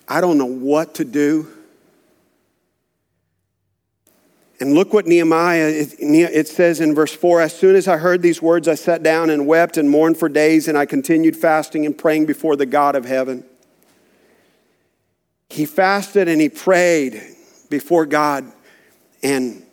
I 0.09 0.21
don't 0.21 0.39
know 0.39 0.47
what 0.47 0.95
to 0.97 1.05
do. 1.05 1.47
And 4.61 4.75
look 4.75 4.93
what 4.93 5.07
Nehemiah, 5.07 5.73
it 5.73 6.47
says 6.47 6.81
in 6.81 6.95
verse 6.95 7.15
4 7.15 7.41
As 7.41 7.59
soon 7.59 7.77
as 7.77 7.89
I 7.89 7.97
heard 7.97 8.21
these 8.21 8.43
words, 8.43 8.69
I 8.69 8.75
sat 8.75 9.03
down 9.03 9.31
and 9.31 9.47
wept 9.47 9.79
and 9.79 9.89
mourned 9.89 10.19
for 10.19 10.29
days, 10.29 10.69
and 10.69 10.77
I 10.77 10.85
continued 10.85 11.35
fasting 11.35 11.87
and 11.87 11.97
praying 11.97 12.27
before 12.27 12.57
the 12.57 12.67
God 12.67 12.95
of 12.95 13.07
heaven. 13.07 13.45
He 15.49 15.65
fasted 15.65 16.29
and 16.29 16.41
he 16.41 16.49
prayed 16.49 17.21
before 17.71 18.07
God. 18.07 18.53
And 19.23 19.65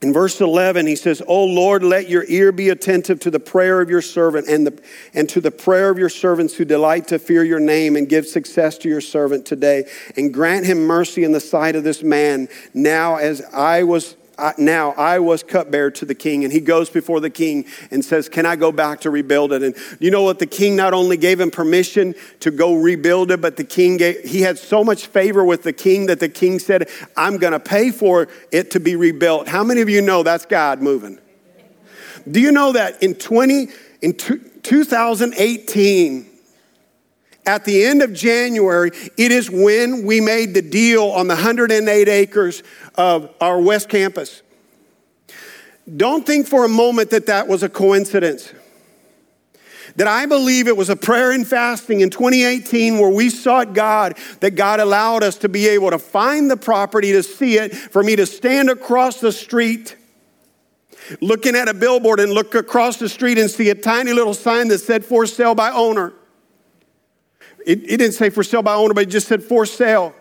in 0.00 0.12
verse 0.12 0.40
11, 0.40 0.86
he 0.86 0.94
says, 0.94 1.20
Oh 1.26 1.44
Lord, 1.44 1.82
let 1.82 2.08
your 2.08 2.24
ear 2.28 2.52
be 2.52 2.68
attentive 2.68 3.18
to 3.20 3.32
the 3.32 3.40
prayer 3.40 3.80
of 3.80 3.90
your 3.90 4.00
servant 4.00 4.46
and, 4.46 4.64
the, 4.64 4.80
and 5.12 5.28
to 5.30 5.40
the 5.40 5.50
prayer 5.50 5.90
of 5.90 5.98
your 5.98 6.08
servants 6.08 6.54
who 6.54 6.64
delight 6.64 7.08
to 7.08 7.18
fear 7.18 7.42
your 7.42 7.58
name 7.58 7.96
and 7.96 8.08
give 8.08 8.24
success 8.24 8.78
to 8.78 8.88
your 8.88 9.00
servant 9.00 9.44
today. 9.44 9.88
And 10.16 10.32
grant 10.32 10.66
him 10.66 10.86
mercy 10.86 11.24
in 11.24 11.32
the 11.32 11.40
sight 11.40 11.74
of 11.74 11.82
this 11.82 12.04
man 12.04 12.48
now 12.72 13.16
as 13.16 13.42
I 13.52 13.82
was 13.82 14.14
now 14.56 14.92
I 14.92 15.18
was 15.18 15.42
cupbearer 15.42 15.90
to 15.92 16.04
the 16.04 16.14
king. 16.14 16.44
And 16.44 16.52
he 16.52 16.60
goes 16.60 16.90
before 16.90 17.20
the 17.20 17.30
king 17.30 17.66
and 17.90 18.04
says, 18.04 18.28
Can 18.28 18.46
I 18.46 18.56
go 18.56 18.72
back 18.72 19.00
to 19.00 19.10
rebuild 19.10 19.52
it? 19.52 19.62
And 19.62 19.76
you 19.98 20.10
know 20.10 20.22
what? 20.22 20.38
The 20.38 20.46
king 20.46 20.76
not 20.76 20.94
only 20.94 21.16
gave 21.16 21.40
him 21.40 21.50
permission 21.50 22.14
to 22.40 22.50
go 22.50 22.74
rebuild 22.74 23.30
it, 23.30 23.40
but 23.40 23.56
the 23.56 23.64
king 23.64 23.96
gave, 23.96 24.22
he 24.24 24.42
had 24.42 24.58
so 24.58 24.84
much 24.84 25.06
favor 25.06 25.44
with 25.44 25.62
the 25.62 25.72
king 25.72 26.06
that 26.06 26.20
the 26.20 26.28
king 26.28 26.58
said, 26.58 26.88
I'm 27.16 27.38
going 27.38 27.52
to 27.52 27.60
pay 27.60 27.90
for 27.90 28.28
it 28.52 28.70
to 28.72 28.80
be 28.80 28.96
rebuilt. 28.96 29.48
How 29.48 29.64
many 29.64 29.80
of 29.80 29.88
you 29.88 30.00
know 30.00 30.22
that's 30.22 30.46
God 30.46 30.80
moving? 30.80 31.18
Do 32.30 32.40
you 32.40 32.52
know 32.52 32.72
that 32.72 33.02
in 33.02 33.14
20, 33.14 33.68
in 34.02 34.14
2018, 34.14 36.27
at 37.48 37.64
the 37.64 37.82
end 37.82 38.02
of 38.02 38.12
January, 38.12 38.90
it 39.16 39.32
is 39.32 39.50
when 39.50 40.04
we 40.04 40.20
made 40.20 40.52
the 40.52 40.60
deal 40.60 41.04
on 41.04 41.28
the 41.28 41.34
108 41.34 42.06
acres 42.06 42.62
of 42.94 43.34
our 43.40 43.58
West 43.58 43.88
Campus. 43.88 44.42
Don't 45.96 46.26
think 46.26 46.46
for 46.46 46.66
a 46.66 46.68
moment 46.68 47.08
that 47.08 47.24
that 47.24 47.48
was 47.48 47.62
a 47.62 47.70
coincidence. 47.70 48.52
That 49.96 50.06
I 50.06 50.26
believe 50.26 50.68
it 50.68 50.76
was 50.76 50.90
a 50.90 50.96
prayer 50.96 51.32
and 51.32 51.48
fasting 51.48 52.00
in 52.00 52.10
2018 52.10 52.98
where 52.98 53.08
we 53.08 53.30
sought 53.30 53.72
God, 53.72 54.18
that 54.40 54.50
God 54.50 54.78
allowed 54.78 55.22
us 55.22 55.38
to 55.38 55.48
be 55.48 55.68
able 55.68 55.90
to 55.90 55.98
find 55.98 56.50
the 56.50 56.56
property, 56.58 57.12
to 57.12 57.22
see 57.22 57.56
it, 57.56 57.74
for 57.74 58.02
me 58.02 58.14
to 58.16 58.26
stand 58.26 58.68
across 58.68 59.20
the 59.20 59.32
street 59.32 59.96
looking 61.22 61.56
at 61.56 61.66
a 61.66 61.72
billboard 61.72 62.20
and 62.20 62.30
look 62.32 62.54
across 62.54 62.98
the 62.98 63.08
street 63.08 63.38
and 63.38 63.50
see 63.50 63.70
a 63.70 63.74
tiny 63.74 64.12
little 64.12 64.34
sign 64.34 64.68
that 64.68 64.80
said 64.80 65.02
for 65.02 65.24
sale 65.24 65.54
by 65.54 65.70
owner. 65.70 66.12
It, 67.68 67.82
it, 67.84 67.96
didn't 67.98 68.12
say 68.12 68.30
for 68.30 68.42
sale 68.42 68.62
by 68.62 68.72
owner, 68.72 68.94
but 68.94 69.02
it 69.02 69.10
just 69.10 69.28
said 69.28 69.44
for 69.44 69.66
sale. 69.66 70.14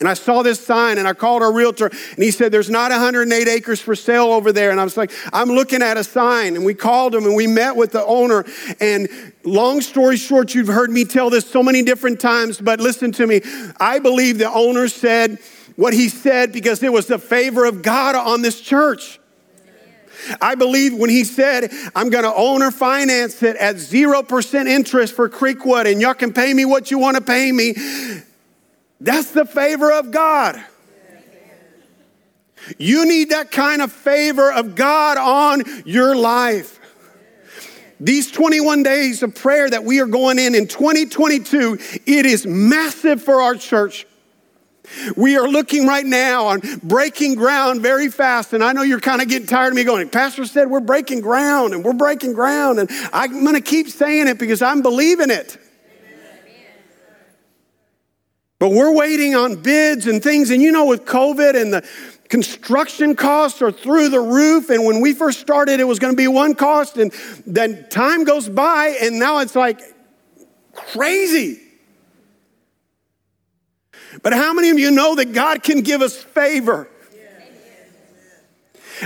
And 0.00 0.08
I 0.08 0.14
saw 0.14 0.42
this 0.42 0.58
sign 0.58 0.98
and 0.98 1.06
I 1.06 1.12
called 1.12 1.42
our 1.42 1.52
realtor 1.52 1.86
and 1.86 2.18
he 2.18 2.32
said, 2.32 2.50
There's 2.50 2.68
not 2.68 2.90
108 2.90 3.46
acres 3.46 3.80
for 3.80 3.94
sale 3.94 4.24
over 4.24 4.50
there. 4.50 4.72
And 4.72 4.80
I 4.80 4.84
was 4.84 4.96
like, 4.96 5.12
I'm 5.32 5.50
looking 5.50 5.80
at 5.80 5.96
a 5.96 6.02
sign. 6.02 6.56
And 6.56 6.64
we 6.64 6.74
called 6.74 7.14
him 7.14 7.24
and 7.24 7.36
we 7.36 7.46
met 7.46 7.76
with 7.76 7.92
the 7.92 8.04
owner. 8.04 8.44
And 8.80 9.08
long 9.44 9.80
story 9.80 10.16
short, 10.16 10.56
you've 10.56 10.66
heard 10.66 10.90
me 10.90 11.04
tell 11.04 11.30
this 11.30 11.48
so 11.48 11.62
many 11.62 11.84
different 11.84 12.18
times, 12.18 12.60
but 12.60 12.80
listen 12.80 13.12
to 13.12 13.28
me. 13.28 13.40
I 13.78 14.00
believe 14.00 14.38
the 14.38 14.50
owner 14.50 14.88
said 14.88 15.38
what 15.76 15.94
he 15.94 16.08
said 16.08 16.52
because 16.52 16.82
it 16.82 16.92
was 16.92 17.06
the 17.06 17.20
favor 17.20 17.64
of 17.64 17.82
God 17.82 18.16
on 18.16 18.42
this 18.42 18.60
church. 18.60 19.20
I 20.40 20.54
believe 20.54 20.94
when 20.94 21.10
he 21.10 21.24
said, 21.24 21.70
I'm 21.94 22.10
going 22.10 22.24
to 22.24 22.34
owner 22.34 22.70
finance 22.70 23.42
it 23.42 23.56
at 23.56 23.76
0% 23.76 24.66
interest 24.66 25.14
for 25.14 25.28
Creekwood 25.28 25.90
and 25.90 26.00
y'all 26.00 26.14
can 26.14 26.32
pay 26.32 26.52
me 26.54 26.64
what 26.64 26.90
you 26.90 26.98
want 26.98 27.16
to 27.16 27.22
pay 27.22 27.50
me, 27.52 27.74
that's 29.00 29.30
the 29.32 29.44
favor 29.44 29.92
of 29.92 30.10
God. 30.10 30.62
You 32.78 33.06
need 33.06 33.30
that 33.30 33.50
kind 33.50 33.82
of 33.82 33.92
favor 33.92 34.50
of 34.50 34.74
God 34.74 35.18
on 35.18 35.62
your 35.84 36.16
life. 36.16 36.80
These 38.00 38.30
21 38.32 38.82
days 38.82 39.22
of 39.22 39.34
prayer 39.34 39.68
that 39.70 39.84
we 39.84 40.00
are 40.00 40.06
going 40.06 40.38
in 40.38 40.54
in 40.54 40.66
2022, 40.66 41.78
it 42.06 42.26
is 42.26 42.46
massive 42.46 43.22
for 43.22 43.40
our 43.40 43.54
church. 43.54 44.06
We 45.16 45.36
are 45.36 45.48
looking 45.48 45.86
right 45.86 46.04
now 46.04 46.46
on 46.46 46.60
breaking 46.82 47.36
ground 47.36 47.80
very 47.80 48.10
fast. 48.10 48.52
And 48.52 48.62
I 48.62 48.72
know 48.72 48.82
you're 48.82 49.00
kind 49.00 49.22
of 49.22 49.28
getting 49.28 49.46
tired 49.46 49.68
of 49.68 49.74
me 49.74 49.84
going, 49.84 50.08
Pastor 50.08 50.44
said 50.44 50.68
we're 50.68 50.80
breaking 50.80 51.20
ground 51.20 51.74
and 51.74 51.84
we're 51.84 51.94
breaking 51.94 52.34
ground. 52.34 52.78
And 52.78 52.90
I'm 53.12 53.44
going 53.44 53.54
to 53.54 53.60
keep 53.60 53.88
saying 53.88 54.28
it 54.28 54.38
because 54.38 54.62
I'm 54.62 54.82
believing 54.82 55.30
it. 55.30 55.58
But 58.58 58.70
we're 58.70 58.94
waiting 58.94 59.34
on 59.34 59.56
bids 59.56 60.06
and 60.06 60.22
things. 60.22 60.50
And 60.50 60.62
you 60.62 60.72
know, 60.72 60.86
with 60.86 61.04
COVID 61.04 61.60
and 61.60 61.72
the 61.72 61.88
construction 62.28 63.14
costs 63.14 63.60
are 63.62 63.72
through 63.72 64.08
the 64.08 64.20
roof. 64.20 64.70
And 64.70 64.84
when 64.84 65.00
we 65.00 65.12
first 65.12 65.40
started, 65.40 65.80
it 65.80 65.84
was 65.84 65.98
going 65.98 66.12
to 66.12 66.16
be 66.16 66.28
one 66.28 66.54
cost. 66.54 66.96
And 66.96 67.12
then 67.46 67.86
time 67.90 68.24
goes 68.24 68.48
by, 68.48 68.96
and 69.02 69.18
now 69.18 69.40
it's 69.40 69.54
like 69.54 69.80
crazy. 70.72 71.63
But 74.22 74.32
how 74.32 74.52
many 74.52 74.70
of 74.70 74.78
you 74.78 74.90
know 74.90 75.14
that 75.16 75.32
God 75.32 75.62
can 75.62 75.80
give 75.80 76.02
us 76.02 76.16
favor? 76.16 76.88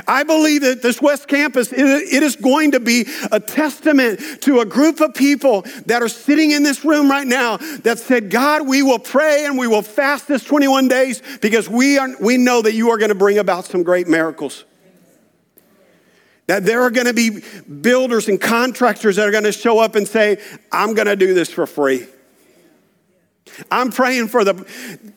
I 0.07 0.23
believe 0.23 0.63
that 0.63 0.83
this 0.83 1.01
West 1.01 1.29
Campus, 1.29 1.73
it 1.73 2.23
is 2.23 2.37
going 2.37 2.73
to 2.73 2.81
be 2.81 3.07
a 3.33 3.41
testament 3.41 4.21
to 4.43 4.61
a 4.61 4.67
group 4.67 5.01
of 5.01 5.15
people 5.15 5.63
that 5.87 6.03
are 6.03 6.09
sitting 6.09 6.51
in 6.51 6.63
this 6.63 6.85
room 6.85 7.11
right 7.11 7.27
now 7.27 7.57
that 7.57 7.99
said, 7.99 8.31
God, 8.31 8.67
we 8.67 8.83
will 8.83 8.99
pray 8.99 9.47
and 9.47 9.59
we 9.59 9.67
will 9.67 9.83
fast 9.83 10.29
this 10.29 10.45
21 10.45 10.89
days 10.89 11.23
because 11.41 11.69
we, 11.69 11.99
are, 11.99 12.09
we 12.21 12.37
know 12.37 12.63
that 12.63 12.75
you 12.75 12.91
are 12.91 12.99
going 12.99 13.11
to 13.11 13.15
bring 13.15 13.39
about 13.39 13.65
some 13.65 13.83
great 13.83 14.07
miracles. 14.09 14.65
That 16.47 16.65
there 16.65 16.83
are 16.83 16.91
going 16.91 17.07
to 17.07 17.15
be 17.15 17.43
builders 17.63 18.29
and 18.29 18.41
contractors 18.41 19.17
that 19.17 19.29
are 19.29 19.31
going 19.31 19.45
to 19.45 19.53
show 19.53 19.79
up 19.79 19.97
and 19.97 20.09
say, 20.09 20.43
I'm 20.73 20.95
going 20.95 21.07
to 21.07 21.17
do 21.17 21.35
this 21.35 21.51
for 21.51 21.67
free. 21.67 22.07
I'm 23.71 23.91
praying 23.91 24.29
for 24.29 24.45
the 24.45 24.67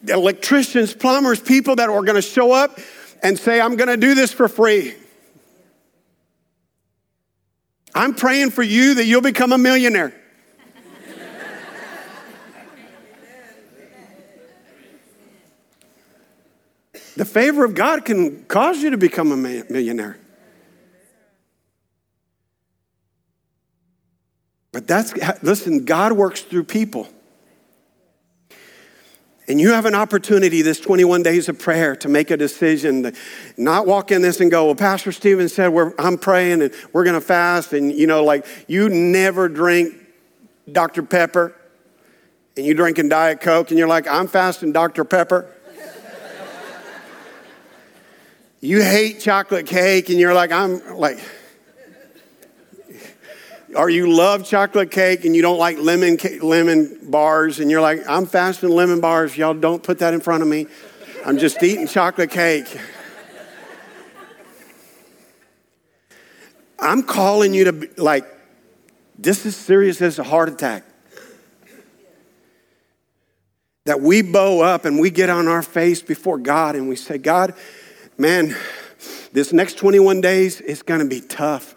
electricians, 0.07 0.93
plumbers, 0.93 1.39
people 1.39 1.75
that 1.77 1.89
are 1.89 2.01
going 2.01 2.15
to 2.15 2.21
show 2.21 2.51
up 2.51 2.79
and 3.23 3.37
say, 3.37 3.61
I'm 3.61 3.75
going 3.75 3.89
to 3.89 3.97
do 3.97 4.15
this 4.15 4.31
for 4.31 4.47
free. 4.47 4.95
I'm 7.93 8.15
praying 8.15 8.51
for 8.51 8.63
you 8.63 8.95
that 8.95 9.05
you'll 9.05 9.21
become 9.21 9.51
a 9.51 9.57
millionaire. 9.57 10.13
the 17.15 17.25
favor 17.25 17.65
of 17.65 17.75
God 17.75 18.05
can 18.05 18.45
cause 18.45 18.81
you 18.81 18.91
to 18.91 18.97
become 18.97 19.31
a 19.31 19.37
millionaire. 19.37 20.17
But 24.71 24.87
that's, 24.87 25.13
listen, 25.43 25.83
God 25.83 26.13
works 26.13 26.41
through 26.41 26.63
people. 26.63 27.09
And 29.51 29.59
you 29.59 29.73
have 29.73 29.85
an 29.85 29.95
opportunity 29.95 30.61
this 30.61 30.79
21 30.79 31.23
days 31.23 31.49
of 31.49 31.59
prayer 31.59 31.93
to 31.97 32.07
make 32.07 32.31
a 32.31 32.37
decision, 32.37 33.03
to 33.03 33.13
not 33.57 33.85
walk 33.85 34.09
in 34.09 34.21
this 34.21 34.39
and 34.39 34.49
go, 34.49 34.67
well, 34.67 34.75
Pastor 34.75 35.11
Steven 35.11 35.49
said 35.49 35.73
I'm 35.99 36.17
praying 36.17 36.61
and 36.61 36.73
we're 36.93 37.03
going 37.03 37.15
to 37.15 37.21
fast. 37.21 37.73
And, 37.73 37.91
you 37.91 38.07
know, 38.07 38.23
like 38.23 38.45
you 38.67 38.87
never 38.87 39.49
drink 39.49 39.93
Dr. 40.71 41.03
Pepper 41.03 41.53
and 42.55 42.65
you're 42.65 42.75
drinking 42.75 43.09
Diet 43.09 43.41
Coke 43.41 43.71
and 43.71 43.77
you're 43.77 43.89
like, 43.89 44.07
I'm 44.07 44.29
fasting 44.29 44.71
Dr. 44.71 45.03
Pepper. 45.03 45.53
you 48.61 48.81
hate 48.81 49.19
chocolate 49.19 49.65
cake 49.65 50.07
and 50.07 50.17
you're 50.17 50.33
like, 50.33 50.53
I'm 50.53 50.95
like, 50.95 51.19
or 53.75 53.89
you 53.89 54.11
love 54.11 54.45
chocolate 54.45 54.91
cake 54.91 55.25
and 55.25 55.35
you 55.35 55.41
don't 55.41 55.57
like 55.57 55.77
lemon 55.77 56.17
lemon 56.41 56.97
bars 57.03 57.59
and 57.59 57.71
you're 57.71 57.81
like 57.81 58.01
i'm 58.07 58.25
fasting 58.25 58.69
lemon 58.69 58.99
bars. 58.99 59.37
Y'all 59.37 59.53
don't 59.53 59.81
put 59.81 59.99
that 59.99 60.13
in 60.13 60.19
front 60.19 60.43
of 60.43 60.49
me. 60.49 60.67
I'm 61.25 61.37
just 61.37 61.61
eating 61.61 61.87
chocolate 61.87 62.31
cake. 62.31 62.65
I'm 66.79 67.03
calling 67.03 67.53
you 67.53 67.65
to 67.65 67.73
be, 67.73 67.87
like 67.97 68.25
this 69.17 69.45
is 69.45 69.55
serious 69.55 70.01
as 70.01 70.17
a 70.17 70.23
heart 70.23 70.49
attack. 70.49 70.83
That 73.85 74.01
we 74.01 74.21
bow 74.21 74.61
up 74.61 74.85
and 74.85 74.99
we 74.99 75.11
get 75.11 75.29
on 75.29 75.47
our 75.47 75.61
face 75.61 76.01
before 76.01 76.37
god 76.37 76.75
and 76.75 76.87
we 76.87 76.95
say 76.95 77.17
god 77.17 77.55
man 78.17 78.55
this 79.33 79.53
next 79.53 79.77
21 79.77 80.21
days 80.21 80.61
is 80.61 80.83
going 80.83 80.99
to 80.99 81.07
be 81.07 81.21
tough 81.21 81.75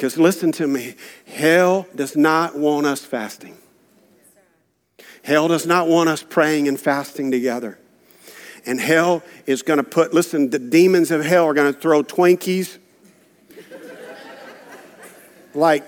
because 0.00 0.16
listen 0.16 0.50
to 0.50 0.66
me, 0.66 0.94
hell 1.26 1.86
does 1.94 2.16
not 2.16 2.56
want 2.56 2.86
us 2.86 3.04
fasting. 3.04 3.58
Hell 5.22 5.48
does 5.48 5.66
not 5.66 5.88
want 5.88 6.08
us 6.08 6.22
praying 6.22 6.68
and 6.68 6.80
fasting 6.80 7.30
together. 7.30 7.78
And 8.64 8.80
hell 8.80 9.22
is 9.44 9.60
going 9.60 9.76
to 9.76 9.82
put, 9.82 10.14
listen, 10.14 10.48
the 10.48 10.58
demons 10.58 11.10
of 11.10 11.22
hell 11.22 11.44
are 11.44 11.52
going 11.52 11.74
to 11.74 11.78
throw 11.78 12.02
Twinkies. 12.02 12.78
like 15.52 15.84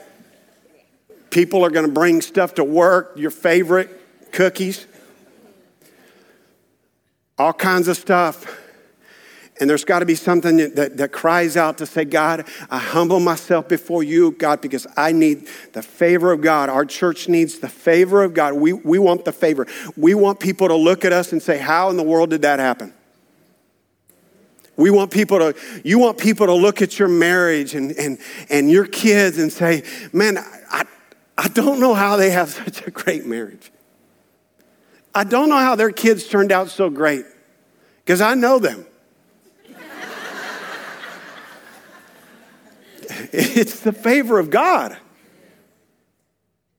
people 1.31 1.65
are 1.65 1.71
going 1.71 1.87
to 1.87 1.93
bring 1.93 2.21
stuff 2.21 2.57
to 2.57 2.65
work, 2.65 3.15
your 3.17 3.31
favorite 3.31 3.99
cookies, 4.31 4.87
all 7.39 7.55
kinds 7.55 7.89
of 7.89 7.97
stuff. 7.97 8.62
And 9.63 9.71
there's 9.71 9.85
got 9.85 10.01
to 10.01 10.07
be 10.07 10.17
something 10.17 10.57
that, 10.57 10.97
that 10.97 11.13
cries 11.13 11.57
out 11.57 11.79
to 11.79 11.87
say, 11.87 12.05
God, 12.05 12.49
I 12.69 12.79
humble 12.79 13.21
myself 13.21 13.69
before 13.69 14.03
you, 14.03 14.33
God, 14.33 14.61
because 14.61 14.89
I 14.97 15.13
need 15.13 15.47
the 15.73 15.83
favor 15.83 16.33
of 16.33 16.41
God. 16.41 16.69
Our 16.69 16.85
church 16.85 17.29
needs 17.29 17.61
the 17.61 17.69
favor 17.69 18.25
of 18.25 18.35
God. 18.35 18.55
We, 18.55 18.73
we 18.73 18.99
want 18.99 19.25
the 19.25 19.31
favor. 19.31 19.69
We 19.97 20.15
want 20.15 20.41
people 20.41 20.67
to 20.67 20.75
look 20.75 21.05
at 21.05 21.13
us 21.13 21.31
and 21.31 21.41
say, 21.41 21.59
How 21.59 21.91
in 21.91 21.97
the 21.97 22.03
world 22.03 22.31
did 22.31 22.43
that 22.43 22.59
happen? 22.59 22.93
We 24.77 24.91
want 24.91 25.13
people 25.13 25.39
to, 25.39 25.55
you 25.85 26.01
want 26.01 26.19
people 26.19 26.47
to 26.47 26.55
look 26.55 26.83
at 26.83 26.99
your 26.99 27.07
marriage 27.07 27.77
and, 27.77 27.93
and, 27.93 28.19
and 28.51 28.69
your 28.69 28.87
kids 28.87 29.39
and 29.39 29.53
say, 29.53 29.85
Man, 30.13 30.39
I, 30.39 30.83
I 31.39 31.47
don't 31.47 31.79
know 31.79 31.95
how 31.95 32.17
they 32.17 32.31
have 32.31 32.51
such 32.65 32.85
a 32.85 32.91
great 32.91 33.27
marriage. 33.27 33.71
I 35.15 35.23
don't 35.23 35.49
know 35.49 35.59
how 35.59 35.77
their 35.77 35.93
kids 35.93 36.27
turned 36.27 36.51
out 36.51 36.69
so 36.69 36.91
great 36.91 37.27
because 38.05 38.21
I 38.21 38.35
know 38.35 38.59
them. 38.59 38.87
It's 43.35 43.81
the 43.81 43.93
favor 43.93 44.39
of 44.39 44.51
God. 44.51 44.97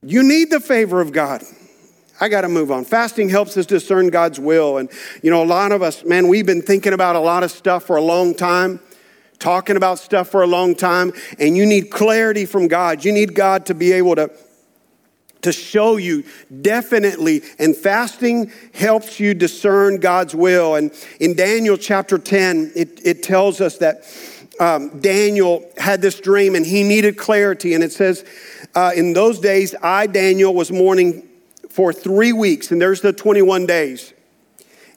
You 0.03 0.21
need 0.21 0.51
the 0.51 0.59
favor 0.59 1.01
of 1.01 1.11
God. 1.11 1.43
I 2.21 2.29
got 2.29 2.41
to 2.41 2.49
move 2.49 2.71
on. 2.71 2.85
Fasting 2.85 3.29
helps 3.29 3.57
us 3.57 3.65
discern 3.65 4.09
God's 4.09 4.39
will. 4.39 4.77
And, 4.77 4.89
you 5.23 5.31
know, 5.31 5.41
a 5.41 5.45
lot 5.45 5.71
of 5.71 5.81
us, 5.81 6.05
man, 6.05 6.27
we've 6.27 6.45
been 6.45 6.61
thinking 6.61 6.93
about 6.93 7.15
a 7.15 7.19
lot 7.19 7.43
of 7.43 7.51
stuff 7.51 7.85
for 7.85 7.95
a 7.95 8.01
long 8.01 8.35
time, 8.35 8.79
talking 9.39 9.77
about 9.77 9.97
stuff 9.97 10.29
for 10.29 10.43
a 10.43 10.47
long 10.47 10.75
time, 10.75 11.11
and 11.39 11.57
you 11.57 11.65
need 11.65 11.89
clarity 11.89 12.45
from 12.45 12.67
God. 12.67 13.03
You 13.03 13.11
need 13.11 13.33
God 13.33 13.65
to 13.65 13.73
be 13.73 13.91
able 13.93 14.15
to 14.15 14.31
to 15.41 15.51
show 15.51 15.97
you 15.97 16.23
definitely. 16.61 17.41
And 17.59 17.75
fasting 17.75 18.51
helps 18.73 19.19
you 19.19 19.33
discern 19.33 19.97
God's 19.97 20.33
will. 20.33 20.75
And 20.75 20.91
in 21.19 21.35
Daniel 21.35 21.75
chapter 21.77 22.17
10, 22.17 22.71
it, 22.75 23.01
it 23.05 23.23
tells 23.23 23.59
us 23.59 23.77
that 23.79 24.05
um, 24.63 25.01
Daniel 25.01 25.69
had 25.77 26.01
this 26.01 26.21
dream 26.21 26.55
and 26.55 26.65
he 26.65 26.83
needed 26.83 27.17
clarity. 27.17 27.73
And 27.73 27.83
it 27.83 27.91
says, 27.91 28.23
uh, 28.73 28.91
In 28.95 29.11
those 29.11 29.39
days, 29.39 29.75
I, 29.83 30.07
Daniel, 30.07 30.53
was 30.53 30.71
mourning 30.71 31.27
for 31.69 31.91
three 31.91 32.31
weeks. 32.31 32.71
And 32.71 32.81
there's 32.81 33.01
the 33.01 33.11
21 33.11 33.65
days. 33.65 34.13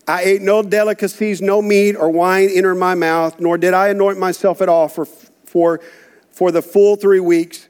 I 0.06 0.22
ate 0.22 0.40
no 0.40 0.62
delicacies, 0.62 1.42
no 1.42 1.60
meat 1.60 1.96
or 1.96 2.10
wine 2.10 2.48
entered 2.48 2.76
my 2.76 2.94
mouth, 2.94 3.40
nor 3.40 3.58
did 3.58 3.74
I 3.74 3.88
anoint 3.88 4.20
myself 4.20 4.62
at 4.62 4.68
all 4.68 4.86
for, 4.86 5.04
for, 5.04 5.80
for 6.30 6.52
the 6.52 6.62
full 6.62 6.94
three 6.94 7.18
weeks. 7.18 7.66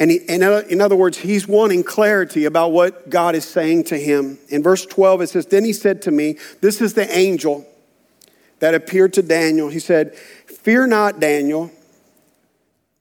And 0.00 0.10
he, 0.10 0.18
in, 0.28 0.42
other, 0.42 0.60
in 0.60 0.80
other 0.80 0.96
words, 0.96 1.18
he's 1.18 1.46
wanting 1.46 1.84
clarity 1.84 2.46
about 2.46 2.72
what 2.72 3.10
God 3.10 3.34
is 3.34 3.44
saying 3.44 3.84
to 3.84 3.98
him. 3.98 4.38
In 4.48 4.62
verse 4.62 4.86
12, 4.86 5.22
it 5.22 5.26
says, 5.26 5.44
Then 5.44 5.64
he 5.64 5.74
said 5.74 6.00
to 6.02 6.10
me, 6.10 6.38
This 6.62 6.80
is 6.80 6.94
the 6.94 7.14
angel 7.14 7.66
that 8.60 8.74
appeared 8.74 9.12
to 9.14 9.22
Daniel. 9.22 9.68
He 9.68 9.78
said, 9.78 10.16
Fear 10.68 10.88
not, 10.88 11.18
Daniel. 11.18 11.70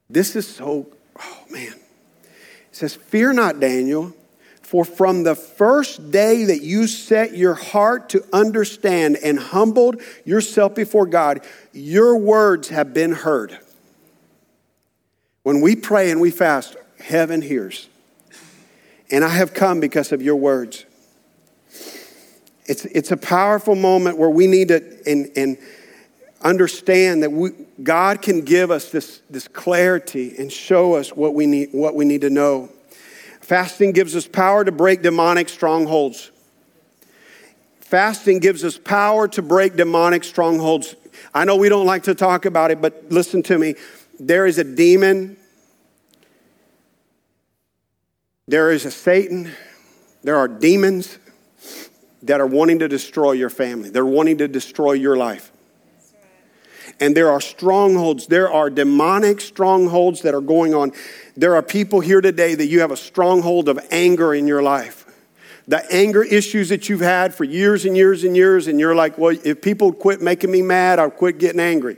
This 0.09 0.37
is 0.37 0.47
so, 0.47 0.87
oh 1.19 1.43
man. 1.51 1.73
It 1.73 2.31
says, 2.71 2.95
Fear 2.95 3.33
not, 3.33 3.59
Daniel. 3.59 4.13
For 4.61 4.85
from 4.85 5.23
the 5.23 5.35
first 5.35 6.09
day 6.09 6.45
that 6.45 6.61
you 6.61 6.87
set 6.87 7.35
your 7.35 7.55
heart 7.55 8.07
to 8.11 8.23
understand 8.31 9.17
and 9.21 9.37
humbled 9.37 10.01
yourself 10.23 10.75
before 10.75 11.07
God, 11.07 11.45
your 11.73 12.15
words 12.15 12.69
have 12.69 12.93
been 12.93 13.11
heard. 13.11 13.59
When 15.43 15.59
we 15.59 15.75
pray 15.75 16.09
and 16.09 16.21
we 16.21 16.31
fast, 16.31 16.77
heaven 17.01 17.41
hears. 17.41 17.89
And 19.11 19.25
I 19.25 19.35
have 19.35 19.53
come 19.53 19.81
because 19.81 20.13
of 20.13 20.21
your 20.21 20.37
words. 20.37 20.85
It's, 22.65 22.85
it's 22.85 23.11
a 23.11 23.17
powerful 23.17 23.75
moment 23.75 24.17
where 24.17 24.29
we 24.29 24.47
need 24.47 24.69
to 24.69 25.01
and, 25.05 25.29
and 25.35 25.57
understand 26.41 27.23
that 27.23 27.31
we, 27.31 27.51
God 27.81 28.21
can 28.21 28.41
give 28.41 28.71
us 28.71 28.91
this, 28.91 29.21
this 29.29 29.47
clarity 29.47 30.35
and 30.37 30.51
show 30.51 30.95
us 30.95 31.09
what 31.09 31.33
we, 31.33 31.45
need, 31.45 31.69
what 31.71 31.95
we 31.95 32.05
need 32.05 32.21
to 32.21 32.29
know. 32.29 32.69
Fasting 33.41 33.91
gives 33.91 34.15
us 34.15 34.27
power 34.27 34.63
to 34.63 34.71
break 34.71 35.01
demonic 35.01 35.49
strongholds. 35.49 36.31
Fasting 37.79 38.39
gives 38.39 38.63
us 38.63 38.77
power 38.77 39.27
to 39.29 39.41
break 39.41 39.75
demonic 39.75 40.23
strongholds. 40.23 40.95
I 41.33 41.45
know 41.45 41.55
we 41.55 41.69
don't 41.69 41.85
like 41.85 42.03
to 42.03 42.15
talk 42.15 42.45
about 42.45 42.71
it, 42.71 42.81
but 42.81 43.05
listen 43.09 43.41
to 43.43 43.57
me. 43.57 43.75
There 44.19 44.45
is 44.45 44.57
a 44.57 44.63
demon 44.63 45.37
there 48.49 48.71
is 48.71 48.85
a 48.85 48.91
Satan, 48.91 49.51
there 50.23 50.37
are 50.37 50.47
demons 50.47 51.17
that 52.23 52.39
are 52.39 52.47
wanting 52.47 52.79
to 52.79 52.87
destroy 52.87 53.33
your 53.33 53.49
family, 53.49 53.89
they're 53.89 54.05
wanting 54.05 54.37
to 54.37 54.47
destroy 54.47 54.93
your 54.93 55.17
life. 55.17 55.51
And 56.99 57.15
there 57.15 57.31
are 57.31 57.41
strongholds, 57.41 58.27
there 58.27 58.51
are 58.51 58.69
demonic 58.69 59.39
strongholds 59.41 60.21
that 60.21 60.33
are 60.33 60.41
going 60.41 60.73
on. 60.73 60.93
There 61.35 61.55
are 61.55 61.61
people 61.61 61.99
here 61.99 62.21
today 62.21 62.55
that 62.55 62.67
you 62.67 62.79
have 62.79 62.91
a 62.91 62.97
stronghold 62.97 63.69
of 63.69 63.79
anger 63.91 64.33
in 64.33 64.47
your 64.47 64.63
life. 64.63 65.05
The 65.67 65.85
anger 65.93 66.23
issues 66.23 66.69
that 66.69 66.89
you've 66.89 67.01
had 67.01 67.35
for 67.35 67.43
years 67.43 67.85
and 67.85 67.95
years 67.95 68.23
and 68.23 68.35
years, 68.35 68.67
and 68.67 68.79
you're 68.79 68.95
like, 68.95 69.17
well, 69.17 69.35
if 69.43 69.61
people 69.61 69.91
quit 69.91 70.21
making 70.21 70.49
me 70.49 70.61
mad, 70.61 70.97
I'll 70.97 71.11
quit 71.11 71.37
getting 71.37 71.59
angry 71.59 71.97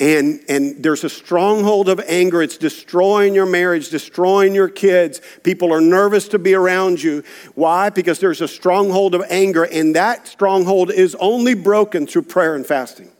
and, 0.00 0.40
and 0.48 0.82
there's 0.82 1.04
a 1.04 1.08
stronghold 1.08 1.88
of 1.88 2.00
anger. 2.06 2.42
It's 2.42 2.56
destroying 2.56 3.34
your 3.34 3.46
marriage, 3.46 3.88
destroying 3.88 4.54
your 4.54 4.68
kids. 4.68 5.20
People 5.42 5.72
are 5.72 5.80
nervous 5.80 6.28
to 6.28 6.38
be 6.38 6.54
around 6.54 7.02
you. 7.02 7.22
Why? 7.54 7.90
Because 7.90 8.18
there's 8.18 8.40
a 8.40 8.48
stronghold 8.48 9.14
of 9.14 9.22
anger, 9.28 9.64
and 9.64 9.94
that 9.96 10.28
stronghold 10.28 10.90
is 10.90 11.14
only 11.16 11.54
broken 11.54 12.06
through 12.06 12.22
prayer 12.22 12.54
and 12.54 12.66
fasting. 12.66 13.10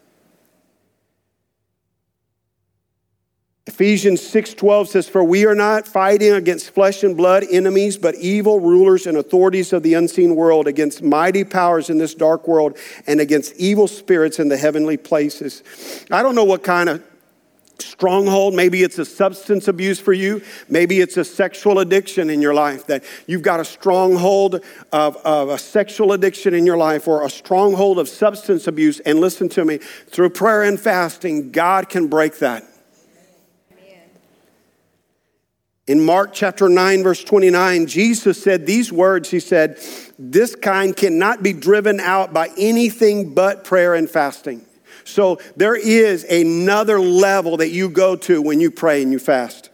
Ephesians 3.66 4.20
6:12 4.20 4.88
says 4.88 5.08
for 5.08 5.24
we 5.24 5.44
are 5.44 5.54
not 5.54 5.88
fighting 5.88 6.32
against 6.32 6.70
flesh 6.70 7.02
and 7.02 7.16
blood 7.16 7.44
enemies 7.50 7.96
but 7.96 8.14
evil 8.14 8.60
rulers 8.60 9.08
and 9.08 9.16
authorities 9.18 9.72
of 9.72 9.82
the 9.82 9.94
unseen 9.94 10.36
world 10.36 10.68
against 10.68 11.02
mighty 11.02 11.42
powers 11.42 11.90
in 11.90 11.98
this 11.98 12.14
dark 12.14 12.46
world 12.46 12.78
and 13.08 13.20
against 13.20 13.56
evil 13.56 13.88
spirits 13.88 14.38
in 14.38 14.48
the 14.48 14.56
heavenly 14.56 14.96
places. 14.96 15.64
I 16.12 16.22
don't 16.22 16.36
know 16.36 16.44
what 16.44 16.62
kind 16.62 16.88
of 16.88 17.02
stronghold. 17.80 18.54
Maybe 18.54 18.84
it's 18.84 19.00
a 19.00 19.04
substance 19.04 19.66
abuse 19.66 19.98
for 19.98 20.12
you. 20.12 20.42
Maybe 20.68 21.00
it's 21.00 21.16
a 21.16 21.24
sexual 21.24 21.80
addiction 21.80 22.30
in 22.30 22.40
your 22.40 22.54
life 22.54 22.86
that 22.86 23.02
you've 23.26 23.42
got 23.42 23.58
a 23.58 23.64
stronghold 23.64 24.64
of, 24.92 25.16
of 25.16 25.48
a 25.48 25.58
sexual 25.58 26.12
addiction 26.12 26.54
in 26.54 26.66
your 26.66 26.78
life 26.78 27.08
or 27.08 27.24
a 27.24 27.28
stronghold 27.28 27.98
of 27.98 28.08
substance 28.08 28.68
abuse. 28.68 29.00
And 29.00 29.20
listen 29.20 29.48
to 29.50 29.64
me 29.64 29.78
through 29.78 30.30
prayer 30.30 30.62
and 30.62 30.78
fasting 30.78 31.50
god 31.50 31.88
can 31.88 32.06
break 32.06 32.38
that 32.38 32.64
In 35.86 36.04
Mark 36.04 36.32
chapter 36.32 36.68
9, 36.68 37.04
verse 37.04 37.22
29, 37.22 37.86
Jesus 37.86 38.42
said 38.42 38.66
these 38.66 38.92
words 38.92 39.30
He 39.30 39.40
said, 39.40 39.78
This 40.18 40.54
kind 40.56 40.96
cannot 40.96 41.42
be 41.42 41.52
driven 41.52 42.00
out 42.00 42.32
by 42.32 42.50
anything 42.58 43.34
but 43.34 43.64
prayer 43.64 43.94
and 43.94 44.10
fasting. 44.10 44.66
So 45.04 45.38
there 45.56 45.76
is 45.76 46.24
another 46.24 46.98
level 46.98 47.58
that 47.58 47.70
you 47.70 47.88
go 47.88 48.16
to 48.16 48.42
when 48.42 48.58
you 48.58 48.72
pray 48.72 49.02
and 49.02 49.12
you 49.12 49.20
fast. 49.20 49.70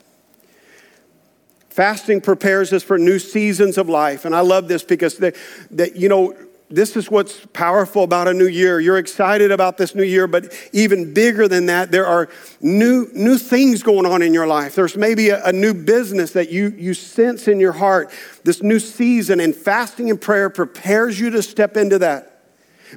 Fasting 1.71 2.21
prepares 2.21 2.71
us 2.75 2.83
for 2.83 2.99
new 2.99 3.19
seasons 3.19 3.79
of 3.79 3.89
life. 3.89 4.27
And 4.27 4.37
I 4.37 4.41
love 4.41 4.69
this 4.69 4.83
because, 4.83 5.17
that, 5.17 5.97
you 5.97 6.11
know, 6.11 6.37
this 6.75 6.97
is 6.97 7.11
what's 7.11 7.45
powerful 7.53 8.03
about 8.03 8.29
a 8.29 8.35
new 8.35 8.47
year. 8.47 8.81
You're 8.81 8.99
excited 8.99 9.51
about 9.51 9.77
this 9.77 9.95
new 9.95 10.03
year, 10.03 10.27
but 10.27 10.53
even 10.73 11.13
bigger 11.13 11.47
than 11.49 11.67
that, 11.67 11.91
there 11.91 12.07
are 12.07 12.29
new, 12.61 13.09
new 13.13 13.39
things 13.39 13.83
going 13.83 14.07
on 14.07 14.23
in 14.23 14.33
your 14.33 14.47
life. 14.47 14.75
There's 14.75 14.97
maybe 14.97 15.29
a, 15.29 15.45
a 15.45 15.53
new 15.53 15.75
business 15.75 16.33
that 16.33 16.51
you, 16.51 16.75
you 16.77 16.95
sense 16.95 17.49
in 17.49 17.61
your 17.61 17.73
heart, 17.73 18.11
this 18.45 18.63
new 18.63 18.79
season, 18.79 19.41
and 19.41 19.55
fasting 19.55 20.11
and 20.11 20.21
prayer 20.21 20.51
prepares 20.51 21.21
you 21.21 21.31
to 21.31 21.43
step 21.43 21.77
into 21.77 21.99
that. 21.99 22.45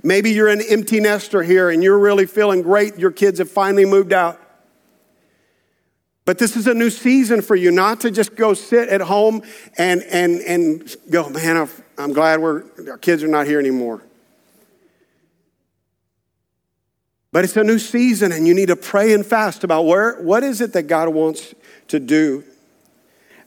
Maybe 0.03 0.31
you're 0.31 0.49
an 0.49 0.61
empty 0.61 0.99
nester 0.99 1.43
here 1.43 1.69
and 1.69 1.83
you're 1.83 1.99
really 1.99 2.25
feeling 2.25 2.61
great. 2.61 2.97
Your 2.97 3.11
kids 3.11 3.39
have 3.39 3.49
finally 3.49 3.85
moved 3.85 4.13
out. 4.13 4.41
But 6.25 6.39
this 6.39 6.57
is 6.57 6.65
a 6.65 6.73
new 6.73 6.89
season 6.89 7.43
for 7.43 7.55
you, 7.55 7.69
not 7.69 8.01
to 8.01 8.09
just 8.09 8.35
go 8.35 8.55
sit 8.55 8.89
at 8.89 9.01
home 9.01 9.43
and, 9.77 10.01
and, 10.03 10.41
and 10.41 10.95
go, 11.11 11.29
man, 11.29 11.69
I'm 11.99 12.13
glad 12.13 12.41
we're, 12.41 12.63
our 12.89 12.97
kids 12.97 13.23
are 13.23 13.27
not 13.27 13.45
here 13.45 13.59
anymore. 13.59 14.01
But 17.31 17.43
it's 17.43 17.55
a 17.57 17.63
new 17.63 17.77
season, 17.77 18.31
and 18.31 18.47
you 18.47 18.53
need 18.53 18.67
to 18.67 18.75
pray 18.75 19.13
and 19.13 19.25
fast 19.25 19.63
about 19.63 19.83
where, 19.83 20.19
what 20.21 20.43
is 20.43 20.61
it 20.61 20.73
that 20.73 20.83
God 20.83 21.09
wants 21.09 21.53
to 21.89 21.99
do. 21.99 22.43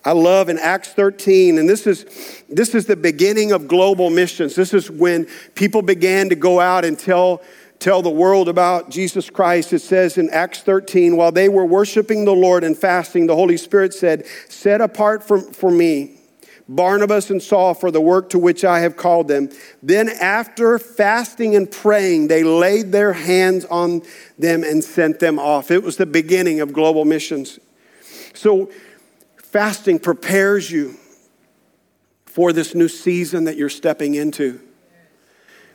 I 0.04 0.12
love 0.12 0.48
in 0.48 0.58
Acts 0.58 0.92
13, 0.92 1.58
and 1.58 1.68
this 1.68 1.86
is, 1.86 2.44
this 2.48 2.74
is 2.74 2.86
the 2.86 2.96
beginning 2.96 3.50
of 3.50 3.66
global 3.66 4.10
missions. 4.10 4.54
This 4.54 4.72
is 4.72 4.90
when 4.90 5.26
people 5.54 5.82
began 5.82 6.28
to 6.28 6.36
go 6.36 6.60
out 6.60 6.84
and 6.84 6.98
tell, 6.98 7.42
tell 7.78 8.02
the 8.02 8.10
world 8.10 8.48
about 8.48 8.90
Jesus 8.90 9.30
Christ. 9.30 9.72
It 9.72 9.80
says 9.80 10.18
in 10.18 10.30
Acts 10.30 10.60
13, 10.60 11.16
while 11.16 11.32
they 11.32 11.48
were 11.48 11.64
worshiping 11.64 12.24
the 12.24 12.34
Lord 12.34 12.64
and 12.64 12.76
fasting, 12.76 13.26
the 13.26 13.36
Holy 13.36 13.56
Spirit 13.56 13.94
said, 13.94 14.26
Set 14.48 14.80
apart 14.80 15.22
for, 15.22 15.40
for 15.40 15.70
me 15.70 16.18
Barnabas 16.68 17.30
and 17.30 17.42
Saul 17.42 17.72
for 17.72 17.90
the 17.90 18.00
work 18.00 18.28
to 18.30 18.38
which 18.38 18.62
I 18.62 18.80
have 18.80 18.96
called 18.96 19.26
them. 19.26 19.48
Then, 19.82 20.10
after 20.10 20.78
fasting 20.78 21.56
and 21.56 21.70
praying, 21.70 22.28
they 22.28 22.44
laid 22.44 22.92
their 22.92 23.14
hands 23.14 23.64
on 23.64 24.02
them 24.38 24.62
and 24.64 24.84
sent 24.84 25.18
them 25.18 25.38
off. 25.38 25.70
It 25.70 25.82
was 25.82 25.96
the 25.96 26.06
beginning 26.06 26.60
of 26.60 26.74
global 26.74 27.06
missions. 27.06 27.58
So, 28.34 28.70
fasting 29.38 29.98
prepares 29.98 30.70
you 30.70 30.96
for 32.26 32.52
this 32.52 32.74
new 32.74 32.88
season 32.88 33.44
that 33.44 33.56
you're 33.56 33.70
stepping 33.70 34.14
into. 34.14 34.60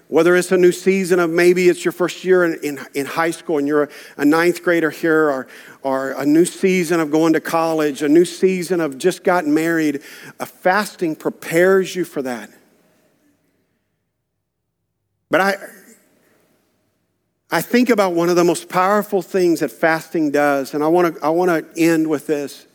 Whether 0.07 0.35
it's 0.35 0.51
a 0.51 0.57
new 0.57 0.71
season 0.71 1.19
of 1.19 1.29
maybe 1.29 1.69
it's 1.69 1.83
your 1.83 1.91
first 1.91 2.23
year 2.23 2.43
in, 2.43 2.59
in, 2.63 2.79
in 2.93 3.05
high 3.05 3.31
school 3.31 3.57
and 3.57 3.67
you're 3.67 3.83
a, 3.83 3.89
a, 4.17 4.25
ninth 4.25 4.61
grader 4.61 4.89
here, 4.89 5.29
or, 5.29 5.47
or 5.81 6.11
a 6.11 6.25
new 6.25 6.45
season 6.45 6.99
of 6.99 7.09
going 7.09 7.33
to 7.33 7.41
college, 7.41 8.01
a 8.03 8.09
new 8.09 8.25
season 8.25 8.81
of 8.81 8.97
just 8.97 9.23
gotten 9.23 9.53
married, 9.53 10.01
a 10.39 10.45
fasting 10.45 11.15
prepares 11.15 11.95
you 11.95 12.05
for 12.05 12.21
that. 12.21 12.49
But 15.29 15.41
I, 15.41 15.55
I 17.49 17.61
think 17.61 17.89
about 17.89 18.13
one 18.13 18.29
of 18.29 18.35
the 18.35 18.43
most 18.43 18.67
powerful 18.67 19.21
things 19.21 19.59
that 19.59 19.71
fasting 19.71 20.31
does, 20.31 20.73
and 20.73 20.83
I 20.83 20.87
want 20.87 21.15
to 21.15 21.23
I 21.23 21.29
want 21.29 21.49
to 21.49 21.81
end 21.81 22.07
with 22.07 22.25
this. 22.25 22.65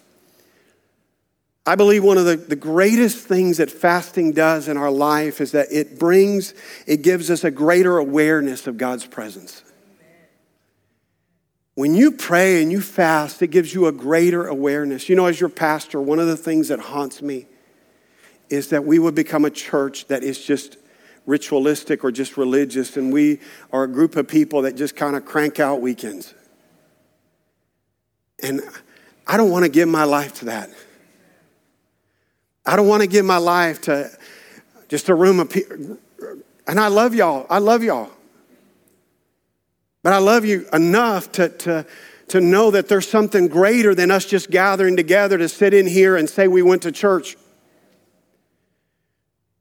I 1.69 1.75
believe 1.75 2.03
one 2.03 2.17
of 2.17 2.25
the, 2.25 2.37
the 2.37 2.57
greatest 2.57 3.27
things 3.27 3.59
that 3.59 3.71
fasting 3.71 4.33
does 4.33 4.69
in 4.69 4.79
our 4.79 4.91
life 4.91 5.39
is 5.39 5.53
that 5.53 5.71
it 5.71 5.99
brings, 5.99 6.55
it 6.87 7.03
gives 7.03 7.31
us 7.31 7.45
a 7.45 7.51
greater 7.51 7.99
awareness 7.99 8.67
of 8.67 8.79
God's 8.79 9.05
presence. 9.05 9.63
When 11.75 11.95
you 11.95 12.13
pray 12.13 12.63
and 12.63 12.73
you 12.73 12.81
fast, 12.81 13.43
it 13.43 13.49
gives 13.49 13.75
you 13.75 13.87
a 13.87 13.93
greater 13.93 14.47
awareness. 14.47 15.11
You 15.11 15.17
know, 15.17 15.27
as 15.27 15.39
your 15.39 15.51
pastor, 15.51 16.01
one 16.01 16.19
of 16.19 16.27
the 16.27 16.39
things 16.39 16.69
that 16.69 16.81
haunts 16.81 17.21
me 17.21 17.45
is 18.49 18.69
that 18.69 18.87
we 18.87 18.99
would 18.99 19.15
become 19.15 19.45
a 19.45 19.51
church 19.51 20.07
that 20.07 20.23
is 20.23 20.43
just 20.43 20.79
ritualistic 21.27 22.03
or 22.03 22.11
just 22.11 22.39
religious, 22.39 22.97
and 22.97 23.13
we 23.13 23.41
are 23.75 23.85
a 23.85 23.89
group 23.89 24.17
of 24.17 24.27
people 24.27 24.63
that 24.63 24.75
just 24.75 24.97
kind 24.97 25.15
of 25.15 25.27
crank 25.27 25.61
out 25.61 25.83
weekends. 25.83 26.33
And 28.43 28.63
I 29.27 29.37
don't 29.37 29.51
want 29.51 29.67
to 29.67 29.71
give 29.71 29.87
my 29.87 30.05
life 30.05 30.33
to 30.37 30.47
that. 30.47 30.71
I 32.69 32.77
don't 32.77 32.87
want 32.87 33.01
to 33.01 33.07
give 33.07 33.25
my 33.25 33.39
life 33.39 33.81
to 33.83 34.11
just 34.89 35.09
a 35.09 35.15
room 35.15 35.41
of 35.41 35.49
people. 35.49 35.97
And 36.67 36.79
I 36.79 36.89
love 36.89 37.15
y'all. 37.15 37.47
I 37.49 37.61
love 37.61 37.83
y'all. 37.83 38.11
But 40.03 40.13
I 40.13 40.19
love 40.19 40.45
you 40.45 40.69
enough 40.75 41.33
to, 41.33 41.49
to, 41.49 41.87
to 42.29 42.43
know 42.43 42.71
that 42.71 42.89
there's 42.89 43.09
something 43.09 43.49
greater 43.49 43.95
than 43.95 44.11
us 44.11 44.27
just 44.27 44.51
gathering 44.51 44.97
together 44.97 45.39
to 45.39 45.49
sit 45.49 45.73
in 45.73 45.87
here 45.87 46.15
and 46.15 46.29
say 46.29 46.47
we 46.47 46.61
went 46.61 46.83
to 46.83 46.93
church. 46.93 47.39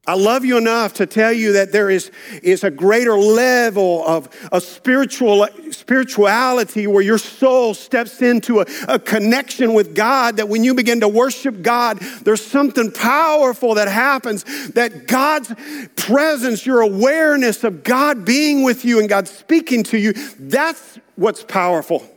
I 0.08 0.16
love 0.16 0.46
you 0.46 0.58
enough 0.58 0.94
to 0.96 1.06
tell 1.06 1.34
you 1.34 1.52
that 1.54 1.74
there 1.74 1.90
is, 1.90 2.12
is 2.42 2.64
a 2.64 2.72
greater 2.72 3.18
level 3.18 4.08
of, 4.08 4.30
of 4.54 4.64
spiritual, 4.64 5.46
spirituality 5.72 6.88
where 6.88 7.04
your 7.04 7.18
soul 7.18 7.74
steps 7.74 8.22
into 8.22 8.62
a, 8.62 8.66
a 8.88 9.00
connection 9.00 9.74
with 9.74 9.94
God. 9.94 10.38
That 10.38 10.48
when 10.48 10.64
you 10.64 10.74
begin 10.74 11.02
to 11.02 11.10
worship 11.10 11.62
God, 11.62 12.00
there's 12.24 12.46
something 12.46 12.90
powerful 12.90 13.76
that 13.76 13.90
happens. 13.90 14.46
That 14.70 15.08
God's 15.08 15.54
presence, 15.98 16.66
your 16.66 16.80
awareness 16.80 17.66
of 17.66 17.84
God 17.84 18.24
being 18.24 18.64
with 18.64 18.86
you 18.86 19.00
and 19.02 19.10
God 19.10 19.28
speaking 19.28 19.84
to 19.84 19.98
you, 19.98 20.14
that's 20.40 21.00
what's 21.16 21.44
powerful. 21.44 22.17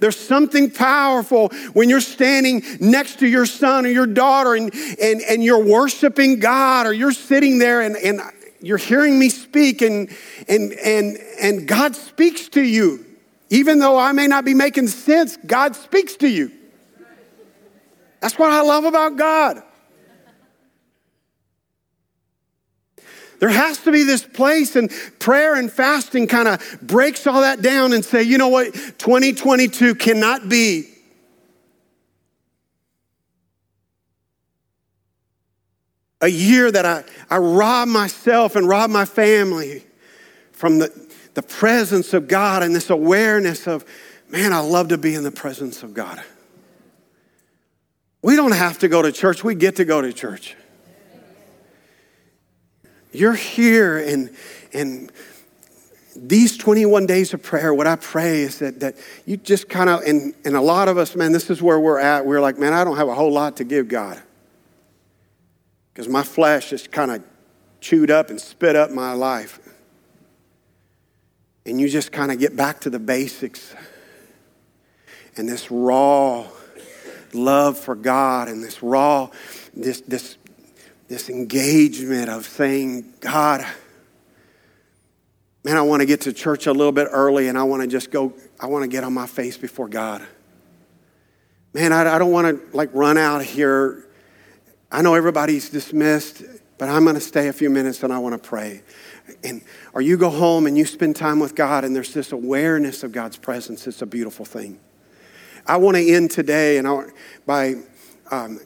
There's 0.00 0.16
something 0.16 0.70
powerful 0.70 1.48
when 1.72 1.88
you're 1.88 2.00
standing 2.00 2.62
next 2.80 3.18
to 3.20 3.26
your 3.26 3.46
son 3.46 3.86
or 3.86 3.90
your 3.90 4.06
daughter 4.06 4.54
and, 4.54 4.72
and, 5.00 5.20
and 5.22 5.42
you're 5.42 5.64
worshiping 5.64 6.38
God 6.38 6.86
or 6.86 6.92
you're 6.92 7.12
sitting 7.12 7.58
there 7.58 7.80
and, 7.80 7.96
and 7.96 8.20
you're 8.60 8.78
hearing 8.78 9.18
me 9.18 9.28
speak 9.28 9.82
and, 9.82 10.10
and, 10.48 10.72
and, 10.72 11.18
and 11.40 11.68
God 11.68 11.94
speaks 11.94 12.48
to 12.50 12.62
you. 12.62 13.04
Even 13.50 13.78
though 13.78 13.98
I 13.98 14.12
may 14.12 14.26
not 14.26 14.44
be 14.44 14.54
making 14.54 14.88
sense, 14.88 15.38
God 15.38 15.74
speaks 15.74 16.16
to 16.16 16.28
you. 16.28 16.52
That's 18.20 18.38
what 18.38 18.50
I 18.50 18.62
love 18.62 18.84
about 18.84 19.16
God. 19.16 19.62
There 23.38 23.48
has 23.48 23.78
to 23.84 23.92
be 23.92 24.02
this 24.02 24.22
place, 24.22 24.74
and 24.74 24.90
prayer 25.18 25.54
and 25.54 25.70
fasting 25.70 26.26
kind 26.26 26.48
of 26.48 26.78
breaks 26.82 27.26
all 27.26 27.42
that 27.42 27.62
down 27.62 27.92
and 27.92 28.04
say, 28.04 28.22
you 28.22 28.36
know 28.36 28.48
what, 28.48 28.74
2022 28.74 29.94
cannot 29.94 30.48
be 30.48 30.88
a 36.20 36.28
year 36.28 36.70
that 36.70 36.84
I, 36.84 37.04
I 37.30 37.38
rob 37.38 37.88
myself 37.88 38.56
and 38.56 38.68
rob 38.68 38.90
my 38.90 39.04
family 39.04 39.84
from 40.52 40.78
the, 40.78 41.08
the 41.34 41.42
presence 41.42 42.12
of 42.12 42.26
God 42.28 42.62
and 42.62 42.74
this 42.74 42.90
awareness 42.90 43.68
of, 43.68 43.84
man, 44.28 44.52
I 44.52 44.58
love 44.58 44.88
to 44.88 44.98
be 44.98 45.14
in 45.14 45.22
the 45.22 45.30
presence 45.30 45.82
of 45.82 45.94
God. 45.94 46.22
We 48.20 48.34
don't 48.34 48.52
have 48.52 48.80
to 48.80 48.88
go 48.88 49.00
to 49.00 49.12
church, 49.12 49.44
we 49.44 49.54
get 49.54 49.76
to 49.76 49.84
go 49.84 50.02
to 50.02 50.12
church. 50.12 50.56
You're 53.12 53.34
here 53.34 53.98
and 53.98 54.30
and 54.72 55.10
these 56.20 56.56
21 56.56 57.06
days 57.06 57.32
of 57.32 57.42
prayer, 57.42 57.72
what 57.72 57.86
I 57.86 57.96
pray 57.96 58.40
is 58.40 58.58
that, 58.58 58.80
that 58.80 58.96
you 59.24 59.36
just 59.36 59.68
kind 59.68 59.88
of, 59.88 60.00
and, 60.02 60.34
and 60.44 60.56
a 60.56 60.60
lot 60.60 60.88
of 60.88 60.98
us, 60.98 61.14
man, 61.14 61.32
this 61.32 61.50
is 61.50 61.62
where 61.62 61.78
we're 61.78 61.98
at. 61.98 62.26
We're 62.26 62.40
like, 62.40 62.58
man, 62.58 62.72
I 62.72 62.84
don't 62.84 62.96
have 62.96 63.08
a 63.08 63.14
whole 63.14 63.32
lot 63.32 63.56
to 63.58 63.64
give 63.64 63.88
God. 63.88 64.20
Because 65.92 66.08
my 66.08 66.22
flesh 66.22 66.70
just 66.70 66.90
kind 66.90 67.10
of 67.10 67.22
chewed 67.80 68.10
up 68.10 68.30
and 68.30 68.40
spit 68.40 68.76
up 68.76 68.90
my 68.90 69.12
life. 69.12 69.60
And 71.66 71.80
you 71.80 71.88
just 71.88 72.12
kind 72.12 72.32
of 72.32 72.38
get 72.38 72.56
back 72.56 72.80
to 72.80 72.90
the 72.90 72.98
basics. 72.98 73.74
And 75.36 75.48
this 75.48 75.70
raw 75.70 76.46
love 77.34 77.78
for 77.78 77.94
God 77.94 78.48
and 78.48 78.64
this 78.64 78.82
raw, 78.82 79.28
this, 79.74 80.00
this 80.00 80.38
this 81.08 81.30
engagement 81.30 82.28
of 82.28 82.46
saying, 82.46 83.14
God, 83.20 83.66
man, 85.64 85.76
I 85.76 85.82
want 85.82 86.00
to 86.00 86.06
get 86.06 86.22
to 86.22 86.32
church 86.34 86.66
a 86.66 86.72
little 86.72 86.92
bit 86.92 87.08
early 87.10 87.48
and 87.48 87.56
I 87.56 87.62
want 87.62 87.82
to 87.82 87.88
just 87.88 88.10
go, 88.10 88.34
I 88.60 88.66
want 88.66 88.82
to 88.84 88.88
get 88.88 89.04
on 89.04 89.14
my 89.14 89.26
face 89.26 89.56
before 89.56 89.88
God. 89.88 90.24
Man, 91.72 91.92
I, 91.92 92.14
I 92.14 92.18
don't 92.18 92.30
want 92.30 92.46
to 92.70 92.76
like 92.76 92.90
run 92.92 93.16
out 93.16 93.42
here. 93.42 94.06
I 94.92 95.00
know 95.00 95.14
everybody's 95.14 95.70
dismissed, 95.70 96.42
but 96.76 96.90
I'm 96.90 97.04
going 97.04 97.14
to 97.14 97.20
stay 97.20 97.48
a 97.48 97.52
few 97.52 97.70
minutes 97.70 98.02
and 98.02 98.12
I 98.12 98.18
want 98.18 98.40
to 98.40 98.48
pray. 98.48 98.82
And 99.42 99.62
or 99.94 100.02
you 100.02 100.18
go 100.18 100.28
home 100.28 100.66
and 100.66 100.76
you 100.76 100.84
spend 100.84 101.16
time 101.16 101.40
with 101.40 101.54
God 101.54 101.84
and 101.84 101.96
there's 101.96 102.12
this 102.12 102.32
awareness 102.32 103.02
of 103.02 103.12
God's 103.12 103.38
presence. 103.38 103.86
It's 103.86 104.02
a 104.02 104.06
beautiful 104.06 104.44
thing. 104.44 104.78
I 105.66 105.78
want 105.78 105.96
to 105.96 106.14
end 106.14 106.30
today 106.30 106.78
and 106.78 106.86
I, 106.86 107.04
by 107.46 107.74
um, 108.30 108.60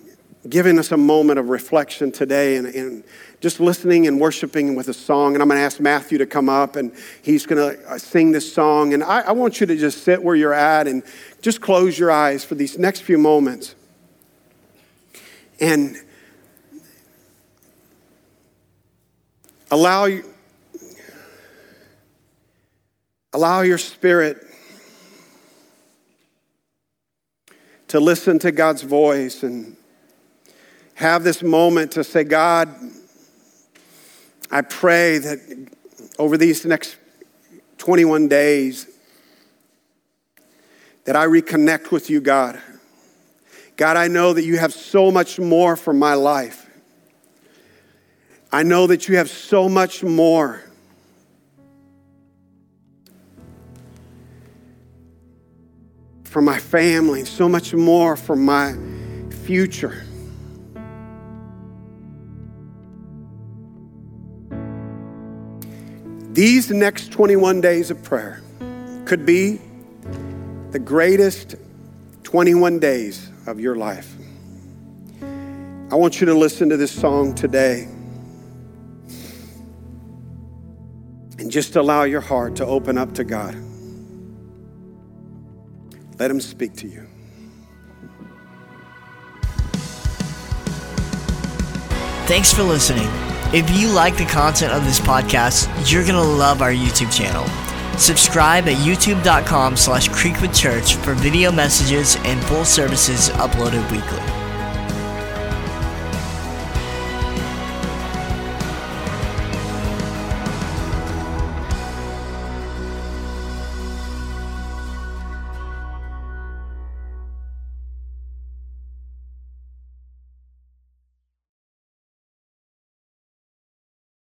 giving 0.48 0.78
us 0.78 0.90
a 0.90 0.96
moment 0.96 1.38
of 1.38 1.48
reflection 1.48 2.10
today 2.10 2.56
and, 2.56 2.66
and, 2.66 3.04
just 3.40 3.58
listening 3.58 4.06
and 4.06 4.20
worshiping 4.20 4.76
with 4.76 4.86
a 4.86 4.94
song. 4.94 5.34
And 5.34 5.42
I'm 5.42 5.48
going 5.48 5.58
to 5.58 5.64
ask 5.64 5.80
Matthew 5.80 6.16
to 6.18 6.26
come 6.26 6.48
up 6.48 6.76
and 6.76 6.92
he's 7.22 7.44
going 7.44 7.76
to 7.76 7.90
uh, 7.90 7.98
sing 7.98 8.30
this 8.30 8.52
song. 8.52 8.94
And 8.94 9.02
I, 9.02 9.22
I 9.22 9.32
want 9.32 9.60
you 9.60 9.66
to 9.66 9.76
just 9.76 10.04
sit 10.04 10.22
where 10.22 10.36
you're 10.36 10.54
at 10.54 10.86
and 10.86 11.02
just 11.40 11.60
close 11.60 11.98
your 11.98 12.12
eyes 12.12 12.44
for 12.44 12.54
these 12.54 12.78
next 12.78 13.00
few 13.00 13.18
moments. 13.18 13.74
And 15.58 15.96
allow, 19.72 20.06
allow 23.32 23.62
your 23.62 23.78
spirit 23.78 24.46
to 27.88 27.98
listen 27.98 28.38
to 28.38 28.52
God's 28.52 28.82
voice 28.82 29.42
and 29.42 29.76
have 31.02 31.24
this 31.24 31.42
moment 31.42 31.92
to 31.92 32.04
say, 32.04 32.22
God, 32.22 32.72
I 34.52 34.62
pray 34.62 35.18
that 35.18 35.68
over 36.16 36.36
these 36.36 36.64
next 36.64 36.96
21 37.78 38.28
days, 38.28 38.86
that 41.04 41.16
I 41.16 41.26
reconnect 41.26 41.90
with 41.90 42.08
you, 42.08 42.20
God. 42.20 42.60
God, 43.76 43.96
I 43.96 44.06
know 44.06 44.32
that 44.32 44.44
you 44.44 44.58
have 44.58 44.72
so 44.72 45.10
much 45.10 45.40
more 45.40 45.74
for 45.74 45.92
my 45.92 46.14
life. 46.14 46.70
I 48.52 48.62
know 48.62 48.86
that 48.86 49.08
you 49.08 49.16
have 49.16 49.28
so 49.28 49.68
much 49.68 50.04
more. 50.04 50.62
For 56.22 56.40
my 56.40 56.60
family, 56.60 57.24
so 57.24 57.48
much 57.48 57.74
more 57.74 58.16
for 58.16 58.36
my 58.36 58.76
future. 59.44 60.04
These 66.32 66.70
next 66.70 67.12
21 67.12 67.60
days 67.60 67.90
of 67.90 68.02
prayer 68.02 68.42
could 69.04 69.26
be 69.26 69.60
the 70.70 70.78
greatest 70.78 71.56
21 72.22 72.78
days 72.78 73.30
of 73.46 73.60
your 73.60 73.76
life. 73.76 74.16
I 75.20 75.94
want 75.94 76.22
you 76.22 76.26
to 76.28 76.34
listen 76.34 76.70
to 76.70 76.78
this 76.78 76.90
song 76.90 77.34
today 77.34 77.82
and 81.38 81.50
just 81.50 81.76
allow 81.76 82.04
your 82.04 82.22
heart 82.22 82.56
to 82.56 82.64
open 82.64 82.96
up 82.96 83.12
to 83.16 83.24
God. 83.24 83.54
Let 86.18 86.30
Him 86.30 86.40
speak 86.40 86.76
to 86.76 86.88
you. 86.88 87.06
Thanks 92.26 92.54
for 92.54 92.62
listening. 92.62 93.31
If 93.52 93.68
you 93.70 93.88
like 93.88 94.16
the 94.16 94.24
content 94.24 94.72
of 94.72 94.82
this 94.86 94.98
podcast, 94.98 95.68
you're 95.90 96.04
going 96.04 96.14
to 96.14 96.22
love 96.22 96.62
our 96.62 96.72
YouTube 96.72 97.12
channel. 97.12 97.46
Subscribe 97.98 98.66
at 98.66 98.78
youtube.com 98.78 99.76
slash 99.76 100.08
creekwoodchurch 100.08 100.96
for 101.04 101.12
video 101.12 101.52
messages 101.52 102.16
and 102.24 102.42
full 102.44 102.64
services 102.64 103.28
uploaded 103.28 103.82
weekly. 103.92 104.31